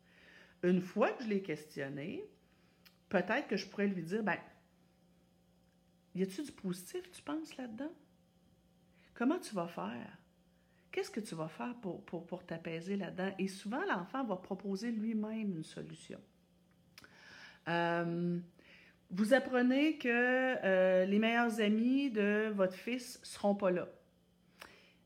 [0.63, 2.23] une fois que je l'ai questionné,
[3.13, 4.37] peut-être que je pourrais lui dire, ben,
[6.15, 7.93] y a-tu du positif, tu penses, là-dedans?
[9.13, 10.17] Comment tu vas faire?
[10.91, 13.31] Qu'est-ce que tu vas faire pour, pour, pour t'apaiser là-dedans?
[13.37, 16.19] Et souvent, l'enfant va proposer lui-même une solution.
[17.67, 18.39] Euh,
[19.11, 23.87] vous apprenez que euh, les meilleurs amis de votre fils seront pas là.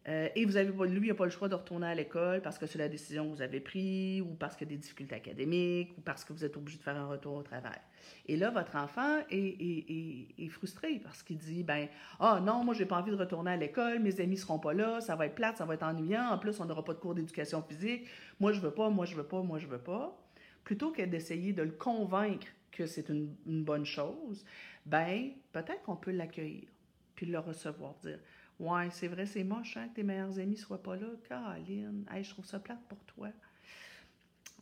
[0.08, 2.66] Euh, et vous avez, lui, n'a pas le choix de retourner à l'école parce que
[2.66, 5.98] c'est la décision que vous avez prise, ou parce qu'il y a des difficultés académiques,
[5.98, 7.80] ou parce que vous êtes obligé de faire un retour au travail.
[8.26, 11.88] Et là, votre enfant est, frustré parce qu'il dit, ben,
[12.20, 15.02] ah non, moi, j'ai pas envie de retourner à l'école, mes amis seront pas là,
[15.02, 17.14] ça va être plate, ça va être ennuyant, en plus, on n'aura pas de cours
[17.14, 18.08] d'éducation physique,
[18.40, 20.18] moi, je veux pas, moi, je veux pas, moi, je veux pas.
[20.64, 24.46] Plutôt que d'essayer de le convaincre que c'est une, bonne chose,
[24.86, 26.68] ben, peut-être qu'on peut l'accueillir,
[27.16, 28.20] puis le recevoir, dire,
[28.60, 31.08] Ouais, c'est vrai, c'est moche hein, que tes meilleurs amis ne soient pas là.
[31.28, 33.30] Caroline, hey, je trouve ça plate pour toi.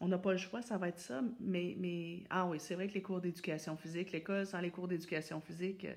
[0.01, 1.21] On n'a pas le choix, ça va être ça.
[1.39, 4.89] Mais, mais ah oui, c'est vrai que les cours d'éducation physique, l'école sans les cours
[4.89, 5.93] d'éducation physique, euh,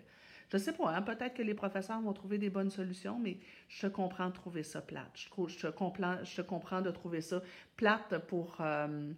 [0.50, 3.38] je ne sais pas, hein, peut-être que les professeurs vont trouver des bonnes solutions, mais
[3.68, 5.10] je te comprends de trouver ça plate.
[5.14, 7.42] Je, je, te, comprends, je te comprends de trouver ça
[7.76, 9.12] plate pour, euh,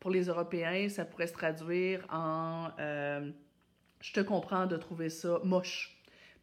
[0.00, 0.88] pour les Européens.
[0.88, 3.30] Ça pourrait se traduire en euh,
[4.00, 5.99] je te comprends de trouver ça moche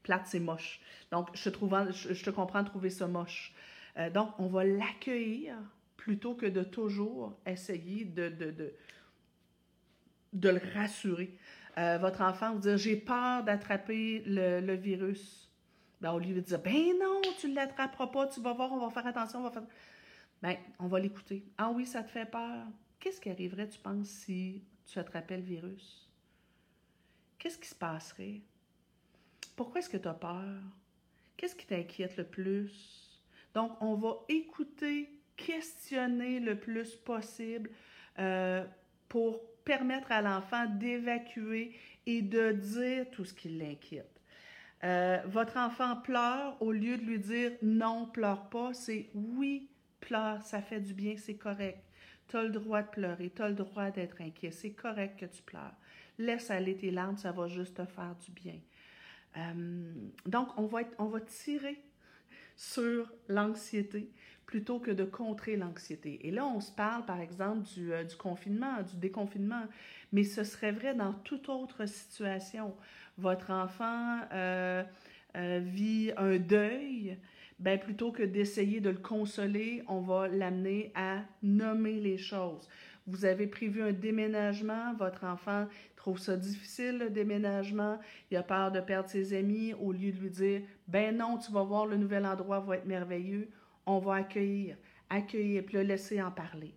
[0.08, 0.80] plate, c'est moche.
[1.12, 3.54] Donc, je te, comprends de trouver ça moche.
[3.98, 5.56] Euh, donc, on va l'accueillir
[5.98, 8.74] plutôt que de toujours essayer de,
[10.34, 11.38] le rassurer.
[11.78, 15.52] Euh, votre enfant vous dire J'ai peur d'attraper le, virus.
[16.00, 18.80] Ben, au lieu de dire Ben non, tu ne l'attraperas pas, tu vas voir, on
[18.80, 19.64] va faire attention, on va faire.
[20.42, 21.44] Ben, on va l'écouter.
[21.58, 22.66] Ah oui, ça te fait peur.
[23.00, 26.10] Qu'est-ce qui arriverait, tu penses, si tu attrapais le virus?
[27.38, 28.42] Qu'est-ce qui se passerait?
[29.58, 30.62] Pourquoi est-ce que tu as peur?
[31.36, 33.22] Qu'est-ce qui t'inquiète le plus?
[33.56, 37.72] Donc, on va écouter, questionner le plus possible
[38.20, 38.64] euh,
[39.10, 44.22] pour permettre à l'enfant d'évacuer et de dire tout ce qui l'inquiète.
[44.84, 50.44] Euh, votre enfant pleure, au lieu de lui dire non, pleure pas, c'est oui, pleure,
[50.44, 51.80] ça fait du bien, c'est correct.
[52.28, 55.26] Tu as le droit de pleurer, tu as le droit d'être inquiet, c'est correct que
[55.26, 55.74] tu pleures.
[56.20, 58.60] Laisse aller tes larmes, ça va juste te faire du bien.
[59.38, 59.94] Euh,
[60.26, 61.80] donc, on va, on va tirer
[62.56, 64.10] sur l'anxiété
[64.46, 66.26] plutôt que de contrer l'anxiété.
[66.26, 69.64] Et là, on se parle, par exemple, du, euh, confinement, du déconfinement,
[70.14, 72.74] mais ce serait vrai dans toute autre situation.
[73.18, 74.84] Votre enfant euh,
[75.36, 77.18] vit un deuil,
[77.60, 82.70] ben, plutôt que d'essayer de le consoler, on va l'amener à nommer les choses.
[83.06, 85.68] Vous avez prévu un déménagement, votre enfant
[86.16, 88.00] ça difficile, le déménagement,
[88.32, 91.52] il a peur de perdre ses amis, au lieu de lui dire, ben non, tu
[91.52, 93.50] vas voir, le nouvel endroit va être merveilleux,
[93.86, 94.78] on va accueillir,
[95.10, 96.74] accueillir, puis le laisser en parler.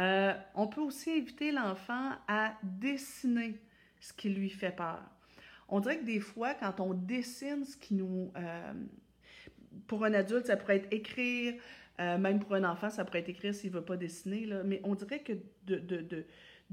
[0.00, 3.60] Euh, on peut aussi inviter l'enfant à dessiner
[4.00, 5.02] ce qui lui fait peur.
[5.68, 8.32] On dirait que des fois, quand on dessine ce qui nous...
[8.36, 8.72] Euh,
[9.86, 11.54] pour un adulte, ça pourrait être écrire,
[12.00, 14.80] euh, même pour un enfant, ça pourrait être écrire s'il ne veut pas dessiner, mais
[14.82, 15.34] on dirait que
[15.66, 16.26] de de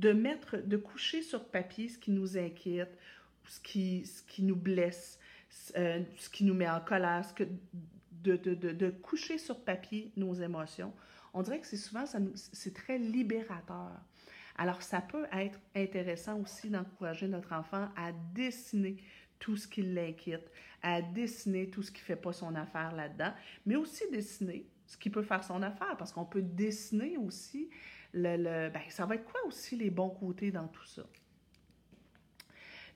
[0.06, 2.98] mettre, de coucher sur papier ce qui nous inquiète,
[3.46, 5.20] ce qui, ce qui nous blesse,
[5.76, 7.44] euh, ce qui nous met en colère, ce que,
[8.24, 10.94] de, de, de, de, coucher sur papier nos émotions.
[11.34, 12.06] On dirait que c'est souvent,
[12.36, 13.92] c'est très libérateur.
[14.58, 18.98] Alors, ça peut être intéressant aussi d'encourager notre enfant à dessiner
[19.40, 23.34] tout ce qui l'inquiète, à dessiner tout ce qui ne fait pas son affaire là-dedans,
[23.66, 27.70] mais aussi dessiner ce qui peut faire son affaire, parce qu'on peut dessiner aussi
[28.14, 31.04] le, ben, ça va être quoi aussi les bons côtés dans tout ça?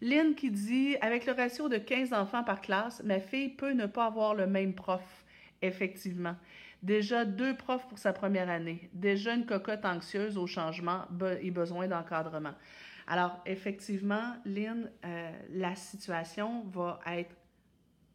[0.02, 3.86] Lynn qui dit Avec le ratio de 15 enfants par classe, ma fille peut ne
[3.86, 5.24] pas avoir le même prof.
[5.62, 6.36] Effectivement.
[6.82, 8.90] Déjà deux profs pour sa première année.
[8.94, 11.06] Déjà une cocotte anxieuse au changement
[11.40, 12.56] et besoin d'encadrement.
[13.06, 17.36] Alors, effectivement, Lynn, euh, la situation va être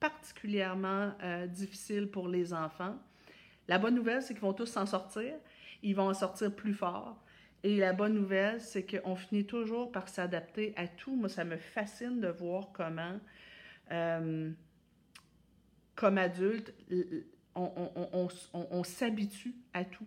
[0.00, 2.96] particulièrement euh, difficile pour les enfants.
[3.68, 5.34] La bonne nouvelle, c'est qu'ils vont tous s'en sortir
[5.82, 7.22] ils vont en sortir plus fort.
[7.62, 11.14] Et la bonne nouvelle, c'est qu'on finit toujours par s'adapter à tout.
[11.16, 13.18] Moi, ça me fascine de voir comment,
[13.90, 14.50] euh,
[15.94, 16.74] comme adulte,
[17.54, 20.06] on, s'habitue à tout.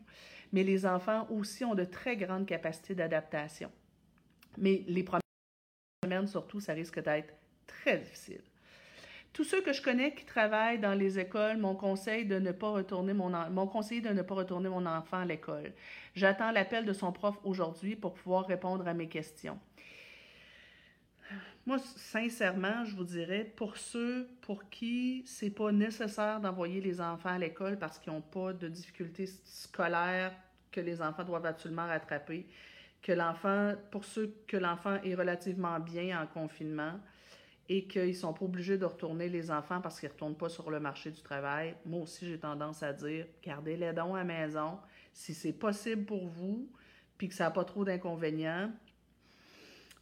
[0.54, 3.72] Mais les enfants aussi ont de très grandes capacités d'adaptation.
[4.58, 5.22] Mais les premières
[6.04, 7.34] semaines, surtout, ça risque d'être
[7.68, 8.42] très difficile.
[9.34, 12.72] Tous ceux que je connais qui travaillent dans les écoles m'ont conseillé de ne pas
[12.72, 15.74] retourner mon de ne pas retourner mon enfant à l'école.
[16.16, 19.60] J'attends l'appel de son prof aujourd'hui pour pouvoir répondre à mes questions.
[21.66, 27.30] Moi, sincèrement, je vous dirais, pour ceux pour qui c'est pas nécessaire d'envoyer les enfants
[27.30, 30.34] à l'école parce qu'ils n'ont pas de difficultés scolaires
[30.72, 32.48] que les enfants doivent absolument rattraper,
[33.04, 37.00] que l'enfant, pour ceux que l'enfant est relativement bien en confinement
[37.70, 40.72] et qu'ils sont pas obligés de retourner les enfants parce qu'ils ne retournent pas sur
[40.72, 44.80] le marché du travail, moi aussi j'ai tendance à dire, gardez les dons à maison.
[45.14, 46.68] Si c'est possible pour vous,
[47.18, 48.72] puis que ça n'a pas trop d'inconvénients,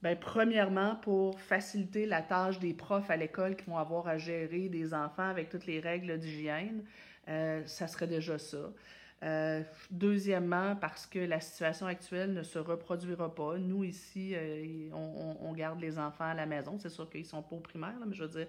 [0.04, 4.70] Bien, premièrement, pour faciliter la tâche des profs à l'école qui vont avoir à gérer
[4.70, 6.84] des enfants avec toutes les règles d'hygiène,
[7.28, 8.72] euh, ça serait déjà ça.
[9.24, 13.58] Euh, deuxièmement, parce que la situation actuelle ne se reproduira pas.
[13.58, 16.78] Nous, ici, euh, on, garde les enfants à la maison.
[16.78, 18.48] C'est sûr qu'ils sont pas au primaire, mais je veux dire,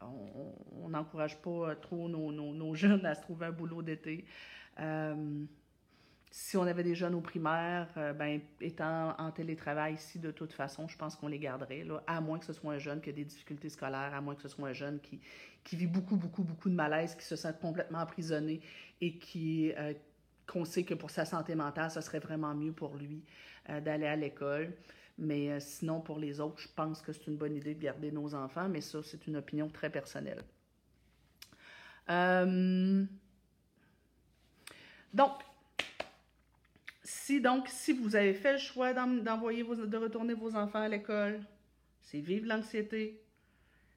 [0.00, 4.24] on n'encourage pas trop nos, nos, jeunes à se trouver un boulot d'été
[6.34, 10.54] si on avait des jeunes au primaire, euh, ben, étant en télétravail ici, de toute
[10.54, 13.12] façon, je pense qu'on les garderait, à moins que ce soit un jeune qui a
[13.12, 15.20] des difficultés scolaires, à moins que ce soit un jeune qui,
[15.62, 18.62] qui vit beaucoup, beaucoup, beaucoup de malaise, qui se sent complètement emprisonné
[19.02, 19.92] et qui euh,
[20.46, 23.22] qu'on sait que pour sa santé mentale, ce serait vraiment mieux pour lui
[23.68, 24.72] euh, d'aller à l'école.
[25.18, 28.34] Mais sinon, pour les autres, je pense que c'est une bonne idée de garder nos
[28.34, 30.42] enfants, mais ça, c'est une opinion très personnelle.
[35.12, 35.32] Donc,
[37.12, 41.40] si donc, si vous avez fait le choix d'envoyer de retourner vos enfants à l'école,
[42.00, 43.22] c'est vivre l'anxiété.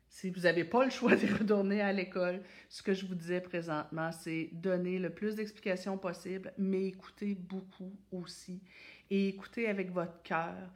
[0.10, 3.40] Si vous n'avez pas le choix de retourner à l'école, ce que je vous disais
[3.40, 8.62] présentement, c'est donner le plus d'explications possible, mais écoutez beaucoup aussi.
[9.10, 10.70] Et écoutez avec votre cœur.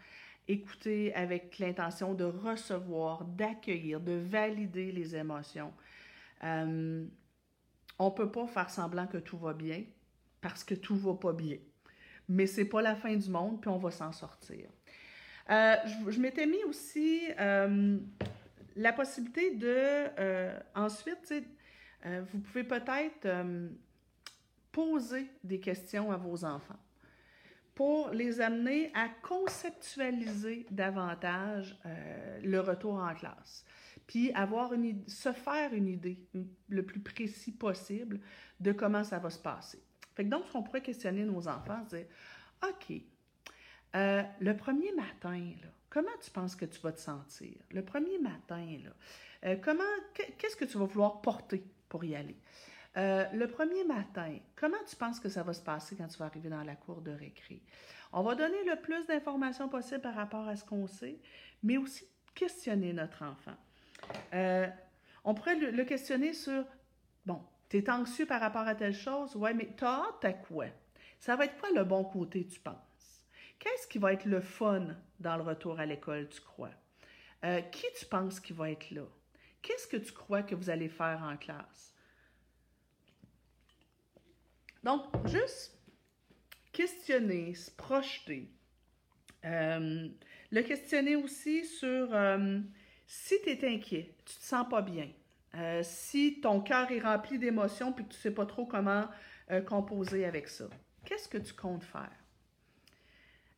[0.47, 5.73] Écoutez avec l'intention de recevoir, d'accueillir, de valider les émotions.
[6.43, 7.06] Euh,
[7.99, 9.84] on ne peut pas faire semblant que tout va bien
[10.41, 11.58] parce que tout ne va pas bien
[12.30, 14.70] mais c'est pas la fin du monde, puis on va s'en sortir.
[15.50, 15.76] Euh,
[16.08, 17.98] je, m'étais mis aussi euh,
[18.76, 21.34] la possibilité de, euh, ensuite,
[22.32, 23.28] vous pouvez peut-être
[24.72, 26.80] poser des questions à vos enfants
[27.76, 31.78] pour les amener à conceptualiser davantage
[32.42, 33.65] le retour en classe,
[34.08, 34.72] puis avoir
[35.08, 36.20] se faire une idée
[36.70, 38.22] le plus précis possible
[38.62, 39.84] de comment ça va se passer.
[40.20, 42.06] Fait que donc, on pourrait questionner nos enfants, dire
[42.62, 42.92] OK,
[43.96, 45.54] euh, le premier matin,
[45.90, 47.56] comment tu penses que tu vas te sentir?
[47.72, 48.68] Le premier matin,
[49.46, 49.82] euh, comment,
[50.38, 52.36] qu'est-ce que tu vas vouloir porter pour y aller?
[52.98, 56.26] Euh, le premier matin, comment tu penses que ça va se passer quand tu vas
[56.26, 57.62] arriver dans la cour de récré?
[58.12, 61.18] On va donner le plus d'informations possible par rapport à ce qu'on sait,
[61.64, 62.06] mais aussi
[62.36, 63.56] questionner notre enfant.
[65.24, 66.66] on pourrait le questionner sur,
[67.26, 70.34] bon, tu es anxieux par rapport à telle chose, ouais, mais tu as hâte à
[70.34, 70.66] quoi?
[71.20, 73.24] Ça va être quoi le bon côté, tu penses?
[73.60, 76.72] Qu'est-ce qui va être le fun dans le retour à l'école, tu crois?
[77.46, 79.06] Euh, qui tu penses qui va être là?
[79.62, 81.94] Qu'est-ce que tu crois que vous allez faire en classe?
[84.84, 85.78] Donc, juste
[86.72, 88.50] questionner, se projeter.
[89.46, 90.08] Euh,
[90.52, 92.60] le questionner aussi sur euh,
[93.06, 95.10] si tu es inquiet, tu te sens pas bien,
[95.56, 99.06] euh, si ton cœur est rempli d'émotions puis que tu ne sais pas trop comment
[99.52, 100.66] euh, composer avec ça,
[101.06, 102.12] qu'est-ce que tu comptes faire?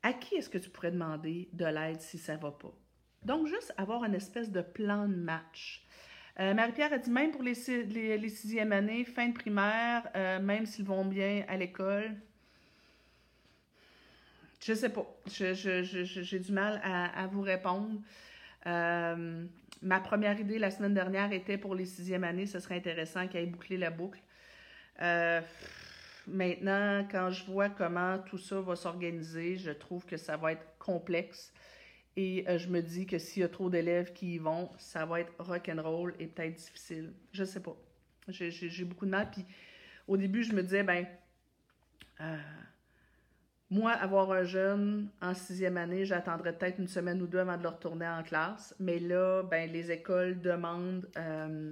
[0.04, 2.74] À qui est-ce que tu pourrais demander de l'aide si ça ne va pas?
[3.24, 5.86] Donc, juste avoir une espèce de plan de match.
[6.40, 7.54] Euh, Marie-Pierre a dit même pour les,
[7.86, 10.10] les, sixièmes années, fin de primaire,
[10.42, 12.16] même s'ils vont bien à l'école,
[14.62, 15.06] je sais pas.
[15.28, 18.00] J'ai du mal à, vous répondre.
[19.82, 23.44] Ma première idée la semaine dernière était pour les sixièmes années, ce serait intéressant qu'elle
[23.44, 24.22] ait bouclé la boucle.
[25.02, 25.42] Euh,
[26.28, 30.66] maintenant, quand je vois comment tout ça va s'organiser, je trouve que ça va être
[30.78, 31.54] complexe.
[32.18, 35.06] Et euh, je me dis que s'il y a trop d'élèves qui y vont, ça
[35.06, 37.14] va être rock'n'roll et peut-être difficile.
[37.32, 37.76] Je sais pas.
[38.28, 39.32] J'ai beaucoup de mal.
[39.32, 39.46] Puis
[40.08, 41.08] au début, je me disais, ben,
[43.72, 47.64] moi, avoir un jeune en sixième année, j'attendrais peut-être une semaine ou deux avant de
[47.64, 48.76] le retourner en classe.
[48.82, 51.72] Mais là, ben, les écoles demandent euh,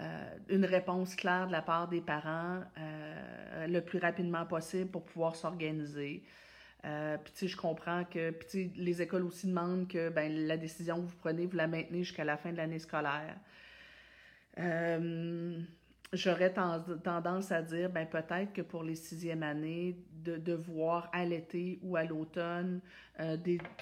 [0.00, 5.06] euh, une réponse claire de la part des parents euh, le plus rapidement possible pour
[5.06, 6.22] pouvoir s'organiser.
[6.82, 11.16] puis, je comprends que puis, les écoles aussi demandent que ben, la décision que vous
[11.16, 13.36] prenez, vous la maintenez jusqu'à la fin de l'année scolaire
[16.14, 21.24] j'aurais tendance à dire, ben peut-être que pour les sixièmes années, de, de voir à
[21.24, 22.80] l'été ou à l'automne
[23.20, 23.36] euh,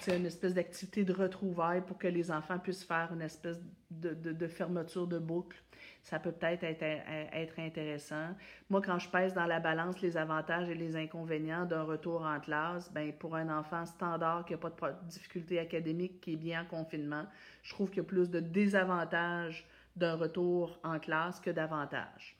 [0.07, 3.59] une espèce d'activité de retrouvailles pour que les enfants puissent faire une espèce
[3.89, 5.57] de, de, fermeture de boucle.
[6.03, 8.35] Ça peut peut-être être, être, intéressant.
[8.69, 12.39] Moi, quand je pèse dans la balance les avantages et les inconvénients d'un retour en
[12.41, 16.63] classe, ben pour un enfant standard qui n'a pas de difficultés académiques, qui est bien
[16.63, 17.25] en confinement,
[17.61, 19.65] je trouve qu'il y a plus de désavantages
[19.95, 22.35] d'un retour en classe que davantage.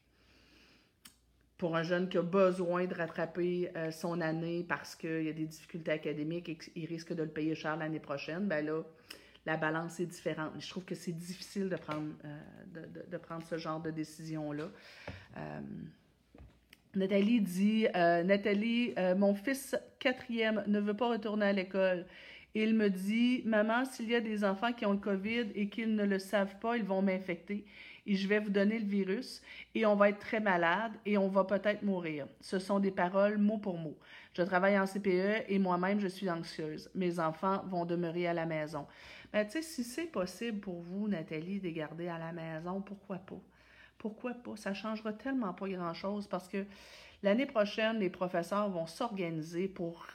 [1.58, 5.34] pour un jeune qui a besoin de rattraper euh, son année parce qu'il y a
[5.34, 8.82] des difficultés académiques et qu'il risque de le payer cher l'année prochaine, ben là,
[9.46, 10.52] la balance est différente.
[10.60, 14.70] Je trouve que c'est difficile de prendre, euh, de, prendre ce genre de décision-là.
[15.38, 15.60] Euh,
[16.96, 22.06] Nathalie dit Nathalie, mon fils quatrième ne veut pas retourner à l'école.
[22.56, 25.96] Il me dit Maman, s'il y a des enfants qui ont le COVID et qu'ils
[25.96, 27.66] ne le savent pas, ils vont m'infecter
[28.06, 29.42] et je vais vous donner le virus
[29.74, 32.28] et on va être très malade et on va peut-être mourir.
[32.42, 33.98] Ce sont des paroles mot pour mot.
[34.34, 36.90] Je travaille en CPE et moi-même, je suis anxieuse.
[36.96, 38.86] Mes enfants vont demeurer à la maison.
[39.32, 43.18] Mais tu sais, si c'est possible pour vous, Nathalie, de garder à la maison, pourquoi
[43.18, 43.42] pas?
[43.98, 44.56] Pourquoi pas?
[44.58, 46.66] Ça changera tellement pas grand-chose parce que
[47.24, 50.06] l'année prochaine, les professeurs vont s'organiser pour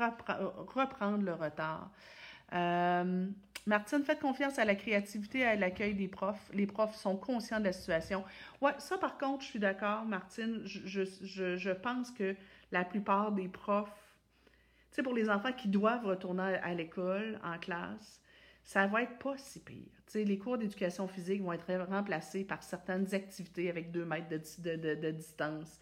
[0.75, 1.91] reprendre le retard.
[2.53, 3.27] Euh,
[3.67, 6.51] Martine, faites confiance à la créativité et à l'accueil des profs.
[6.55, 8.25] Les profs sont conscients de la situation.
[8.63, 10.63] Ouais, ça par contre, je suis d'accord, Martine.
[10.65, 12.35] Je, je, je, pense que
[12.73, 13.93] la plupart des profs,
[14.91, 18.23] tu sais, pour les enfants qui doivent retourner à l'école, en classe,
[18.65, 19.93] ça va être pas si pire.
[20.07, 24.29] Tu sais, les cours d'éducation physique vont être remplacés par certaines activités avec deux mètres
[24.31, 25.79] de, de, de, de distance.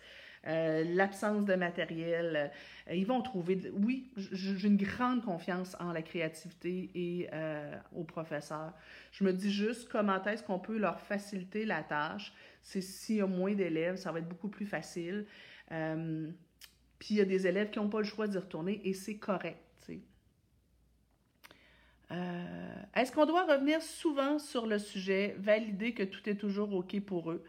[0.47, 2.53] Euh, l'absence de matériel.
[2.89, 8.05] Euh, ils vont trouver, oui, j'ai une grande confiance en la créativité et euh, aux
[8.05, 8.73] professeurs.
[9.11, 12.33] Je me dis juste comment est-ce qu'on peut leur faciliter la tâche.
[12.63, 15.27] C'est s'il y a moins d'élèves, ça va être beaucoup plus facile.
[15.69, 19.17] puis il y a des élèves qui n'ont pas le choix d'y retourner et c'est
[19.17, 19.59] correct.
[22.95, 27.33] Est-ce qu'on doit revenir souvent sur le sujet, valider que tout est toujours OK pour
[27.33, 27.45] eux?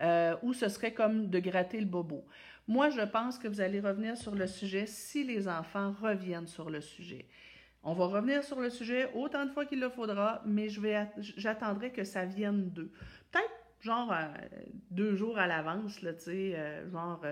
[0.00, 2.24] Euh, ou ce serait comme de gratter le bobo.
[2.68, 6.68] Moi, je pense que vous allez revenir sur le sujet si les enfants reviennent sur
[6.68, 7.26] le sujet.
[7.82, 10.68] On va revenir sur le sujet autant de fois qu'il le faudra, mais
[11.18, 12.90] j'attendrai que ça vienne d'eux.
[13.30, 14.26] Peut-être genre euh,
[14.90, 17.24] deux jours à l'avance, euh, genre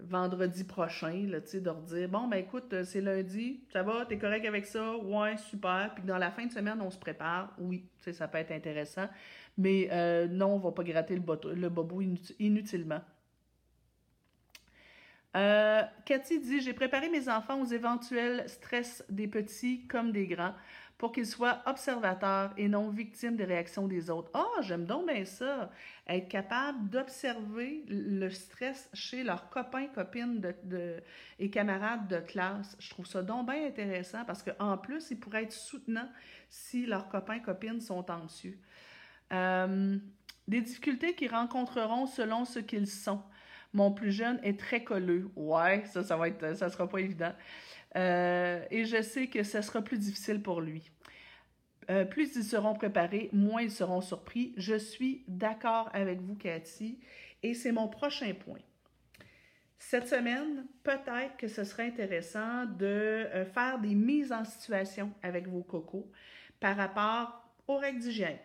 [0.00, 4.46] vendredi prochain, là, tu sais, de bon, ben écoute, c'est lundi, ça va, t'es correct
[4.46, 4.96] avec ça?
[4.98, 5.92] Ouais, super.
[5.94, 7.52] Puis dans la fin de semaine, on se prépare.
[7.58, 9.08] Oui, ça peut être intéressant.
[9.56, 12.00] Mais euh, non, on ne va pas gratter le, bobo
[12.38, 13.00] inutilement.
[15.36, 20.54] Euh, Cathy dit J'ai préparé mes enfants aux éventuels stress des petits comme des grands
[20.98, 24.30] pour qu'ils soient observateurs et non victimes des réactions des autres.
[24.32, 25.70] Ah, j'aime donc bien ça.
[26.06, 30.40] Être capable d'observer le stress chez leurs copains, copines
[31.38, 32.76] et camarades de classe.
[32.78, 36.08] Je trouve ça donc bien intéressant parce qu'en plus, ils pourraient être soutenants
[36.48, 38.58] si leurs copains, copines sont anxieux.
[39.32, 39.98] Euh,
[40.46, 43.22] des difficultés qu'ils rencontreront selon ce qu'ils sont.
[43.72, 45.30] Mon plus jeune est très colleux.
[45.36, 47.32] Ouais, ça, ça va être, ça sera pas évident.
[47.96, 50.90] Euh, et je sais que ce sera plus difficile pour lui.
[51.90, 54.52] Euh, plus ils seront préparés, moins ils seront surpris.
[54.56, 56.98] Je suis d'accord avec vous, Cathy,
[57.42, 58.60] et c'est mon prochain point.
[59.78, 65.62] Cette semaine, peut-être que ce serait intéressant de faire des mises en situation avec vos
[65.62, 66.10] cocos
[66.58, 68.38] par rapport aux règles d'hygiène.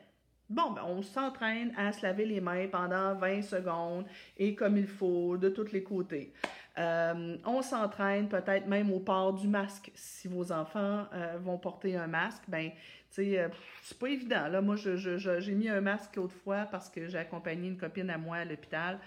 [0.49, 4.87] Bon, ben, on s'entraîne à se laver les mains pendant 20 secondes et comme il
[4.87, 6.33] faut, de tous les côtés.
[6.79, 9.91] Euh, on s'entraîne peut-être même au port du masque.
[9.93, 12.75] Si vos enfants euh, vont porter un masque, ben, tu
[13.09, 13.49] sais, euh,
[13.83, 14.61] c'est pas évident.
[14.63, 18.37] Moi, j'ai je, mis un masque autrefois parce que j'ai accompagné une copine à moi
[18.37, 18.99] à l'hôpital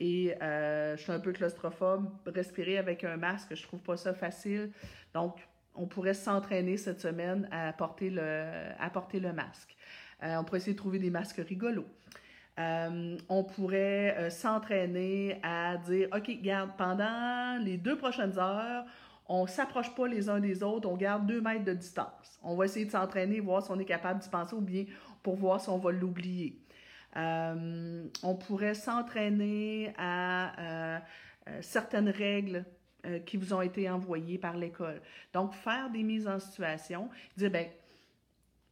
[0.00, 2.10] et je suis un peu claustrophobe.
[2.26, 4.72] Respirer avec un masque, je trouve pas ça facile.
[5.14, 5.36] Donc,
[5.76, 9.76] on pourrait s'entraîner cette semaine à porter le masque.
[10.22, 11.86] Euh, on pourrait essayer de trouver des masques rigolos.
[12.58, 18.84] Euh, on pourrait euh, s'entraîner à dire, OK, garde, pendant les deux prochaines heures,
[19.28, 22.38] on s'approche pas les uns des autres, on garde deux mètres de distance.
[22.42, 24.84] On va essayer de s'entraîner, voir si on est capable d'y penser ou bien
[25.22, 26.58] pour voir si on va l'oublier.
[27.14, 31.00] on pourrait s'entraîner à
[31.60, 32.64] certaines règles
[33.24, 35.00] qui vous ont été envoyées par l'école.
[35.32, 37.68] Donc, faire des mises en situation, dire, ben,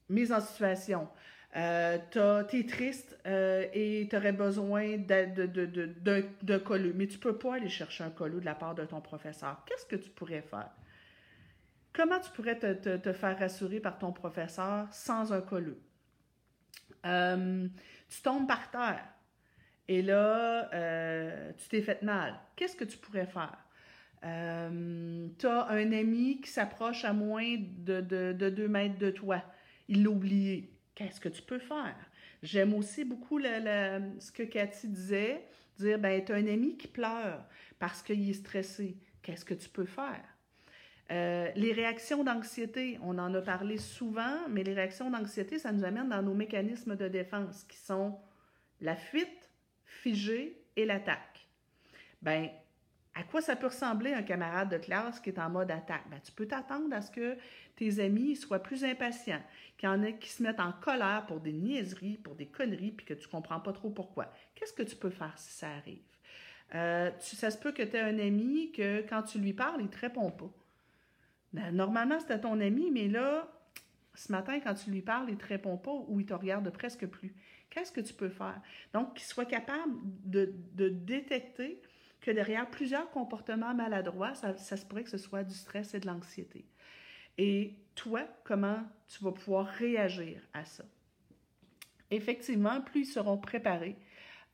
[0.09, 1.09] mise en situation,
[1.57, 7.55] euh, tu es triste euh, et tu aurais besoin d'un de, mais tu peux pas
[7.55, 9.63] aller chercher un colo de la part de ton professeur.
[9.67, 10.71] Qu'est-ce que tu pourrais faire?
[11.95, 15.77] Comment tu pourrais te, faire rassurer par ton professeur sans un colo?
[17.07, 17.67] Euh,
[18.09, 19.05] tu tombes par terre
[19.89, 20.69] et là,
[21.57, 22.39] tu t'es fait mal.
[22.57, 23.57] Qu'est-ce que tu pourrais faire?
[24.21, 29.43] tu as un ami qui s'approche à moins de, de, deux mètres de toi.
[29.89, 31.95] Il l'a oublié qu'est-ce que tu peux faire?
[32.43, 35.45] J'aime aussi beaucoup ce que Cathy disait,
[35.79, 37.45] dire, ben, tu as un ami qui pleure
[37.79, 38.97] parce qu'il est stressé.
[39.23, 40.25] Qu'est-ce que tu peux faire?
[41.13, 45.85] Euh, les réactions d'anxiété, on en a parlé souvent, mais les réactions d'anxiété, ça nous
[45.85, 48.19] amène dans nos mécanismes de défense qui sont
[48.81, 49.51] la fuite,
[49.85, 51.49] figée et l'attaque.
[52.23, 52.51] ben
[53.19, 56.09] à quoi ça peut ressembler un camarade de classe qui est en mode attaque?
[56.09, 57.37] Ben, tu peux t'attendre à ce que
[57.75, 59.43] tes amis soient plus impatients,
[59.77, 63.05] qu'il y en qui se mettent en colère pour des niaiseries, pour des conneries, puis
[63.05, 64.33] que tu ne comprends pas trop pourquoi.
[64.55, 65.99] Qu'est-ce que tu peux faire si ça arrive?
[66.77, 69.87] Euh, ça se peut que tu aies un ami que quand tu lui parles, il
[69.87, 70.51] ne te répond pas.
[71.53, 73.49] Ben, normalement, c'était ton ami, mais là,
[74.15, 76.71] ce matin, quand tu lui parles, il ne te répond pas ou il te regarde
[76.71, 77.35] presque plus.
[77.69, 78.61] Qu'est-ce que tu peux faire?
[78.93, 79.93] Donc, qu'il soit capable
[80.25, 81.83] de détecter
[82.21, 86.07] que derrière plusieurs comportements maladroits, ça, se pourrait que ce soit du stress et de
[86.07, 86.65] l'anxiété.
[87.37, 90.85] Et toi, comment tu vas pouvoir réagir à ça?
[92.11, 93.97] Effectivement, plus ils seront préparés,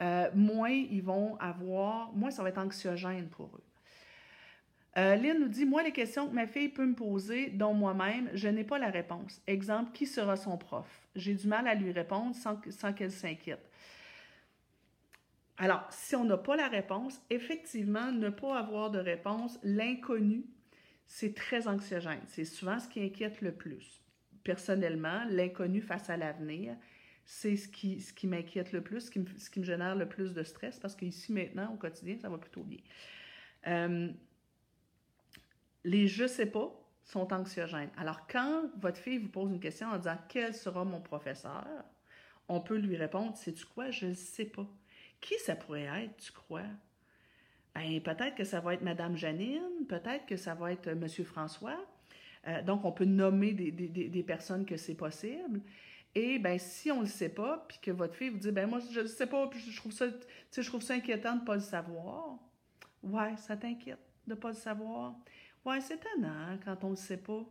[0.03, 3.65] euh, moins ils vont avoir, moins ça va être anxiogène pour eux.
[4.97, 8.31] Euh, Lynn nous dit Moi, les questions que ma fille peut me poser, dont moi-même,
[8.35, 9.41] je n'ai pas la réponse.
[9.47, 11.09] Exemple, qui sera son prof?
[11.17, 13.69] J'ai du mal à lui répondre sans, sans qu'elle s'inquiète.
[15.57, 20.45] Alors, si on n'a pas la réponse, effectivement, ne pas avoir de réponse, l'inconnu,
[21.07, 22.23] c'est très anxiogène.
[22.27, 24.03] C'est souvent ce qui inquiète le plus.
[24.43, 26.77] Personnellement, l'inconnu face à l'avenir,
[27.25, 30.35] c'est ce qui, m'inquiète le plus, ce qui me, ce qui me, génère le plus
[30.35, 32.81] de stress, parce qu'ici, maintenant, au quotidien, ça va plutôt bien.
[33.67, 34.11] Euh,
[35.85, 36.73] les je sais pas
[37.05, 37.91] sont anxiogènes.
[37.97, 41.67] Alors, quand votre fille vous pose une question en disant quel sera mon professeur,
[42.49, 44.67] on peut lui répondre sais-tu quoi, je ne sais pas.
[45.25, 46.68] Qui ça pourrait être, tu crois?
[47.75, 51.83] Ben, peut-être que ça va être Madame Janine, peut-être que ça va être Monsieur François.
[52.47, 55.62] Euh, donc, on peut nommer des, des, des personnes que c'est possible.
[56.14, 58.68] Et ben si on ne le sait pas, puis que votre fille vous dit ben
[58.68, 60.07] moi je ne sais pas, puis je trouve ça,
[60.53, 62.39] je trouve ça inquiétant de ne pas le savoir.
[63.03, 65.14] Ouais, ça t'inquiète de ne pas le savoir.
[65.64, 67.45] Ouais, c'est étonnant quand on ne le sait pas.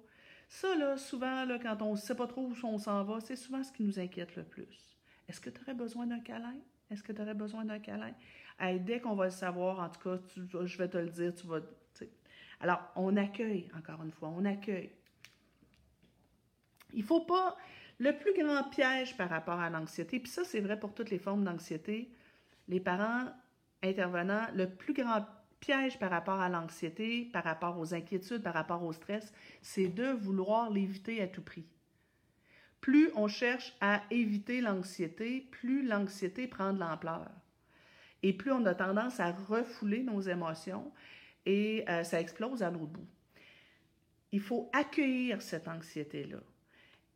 [0.47, 3.35] Ça, là, souvent, là, quand on ne sait pas trop où on s'en va, c'est
[3.35, 4.95] souvent ce qui nous inquiète le plus.
[5.27, 6.55] Est-ce que tu aurais besoin d'un câlin?
[6.93, 8.13] Est-ce que tu aurais besoin d'un câlin?
[8.79, 11.59] dès qu'on va le savoir, en tout cas, je vais te le dire, tu vas.
[12.61, 14.91] Alors, on accueille, encore une fois, on accueille.
[16.93, 17.57] Il ne faut pas.
[17.99, 21.19] Le plus grand piège par rapport à l'anxiété, puis ça, c'est vrai pour toutes les
[21.19, 22.09] formes d'anxiété,
[22.67, 23.31] les parents
[23.83, 25.25] intervenants, le plus grand
[25.59, 29.31] piège par rapport à l'anxiété, par rapport aux inquiétudes, par rapport au stress,
[29.61, 31.65] c'est de vouloir l'éviter à tout prix
[32.83, 37.31] plus on cherche à éviter l'anxiété, plus l'anxiété prend de l'ampleur.
[38.23, 40.91] Et plus on a tendance à refouler nos émotions
[41.45, 43.07] et euh, ça explose à l'autre bout.
[44.33, 46.39] Il faut accueillir cette anxiété-là.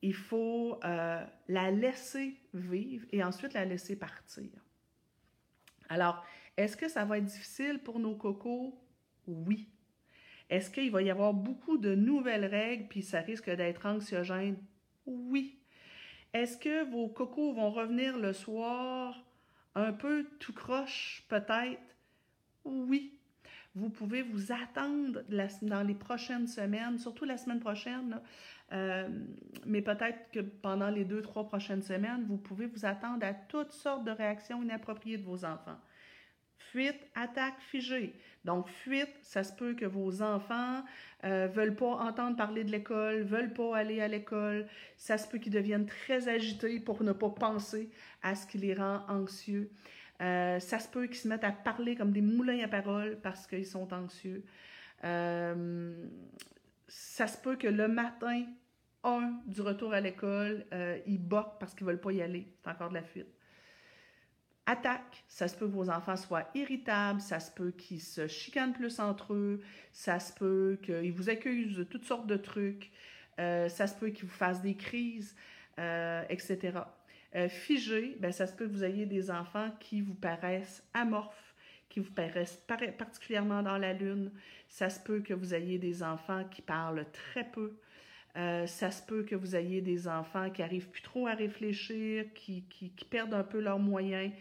[0.01, 4.49] Il faut euh, la laisser vivre et ensuite la laisser partir.
[5.89, 8.74] Alors, est-ce que ça va être difficile pour nos cocos?
[9.28, 9.68] Oui.
[10.49, 14.55] Est-ce qu'il va y avoir beaucoup de nouvelles règles puis ça risque d'être anxiogène?
[15.08, 15.58] Oui.
[16.34, 19.24] Est-ce que vos cocos vont revenir le soir
[19.76, 21.82] un peu tout croche, peut-être?
[22.66, 23.18] Oui.
[23.76, 25.22] Vous pouvez vous attendre
[25.62, 28.20] dans les prochaines semaines, surtout la semaine prochaine,
[28.74, 29.08] euh,
[29.66, 33.72] mais peut-être que pendant les deux, trois prochaines semaines, vous pouvez vous attendre à toutes
[33.72, 35.78] sortes de réactions inappropriées de vos enfants.
[36.72, 38.13] Fuite, attaque, figée.
[38.45, 40.84] Donc, fuite, ça se peut que vos enfants
[41.24, 44.68] euh, veulent pas entendre parler de l'école, veulent pas aller à l'école.
[44.95, 47.89] Ça se peut qu'ils deviennent très agités pour ne pas penser
[48.22, 49.70] à ce qui les rend anxieux.
[50.22, 53.47] Euh, ça se peut qu'ils se mettent à parler comme des moulins à parole parce
[53.47, 54.43] qu'ils sont anxieux.
[55.03, 56.07] Euh,
[56.88, 58.45] ça se peut que le matin,
[59.03, 62.47] un du retour à l'école, euh, ils boquent parce qu'ils veulent pas y aller.
[62.63, 63.37] C'est encore de la fuite
[64.68, 65.24] attaque.
[65.28, 68.99] Ça se peut que vos enfants soient irritables, ça se peut qu'ils se chicanent plus
[68.99, 69.61] entre eux,
[69.91, 72.91] ça se peut qu'ils vous accusent de toutes sortes de trucs,
[73.39, 75.36] euh, ça se peut qu'ils vous fassent des crises,
[75.80, 76.80] euh, etc.
[77.36, 81.55] Euh, figé, ben, ça se peut que vous ayez des enfants qui vous paraissent amorphes,
[81.89, 82.61] qui vous paraissent
[82.97, 84.32] particulièrement dans la lune.
[84.70, 87.78] Ça se peut que vous ayez des enfants qui parlent très peu.
[88.68, 92.64] Ça se peut que vous ayez des enfants qui arrivent plus trop à réfléchir, qui,
[92.70, 94.32] qui perdent un peu leurs moyens.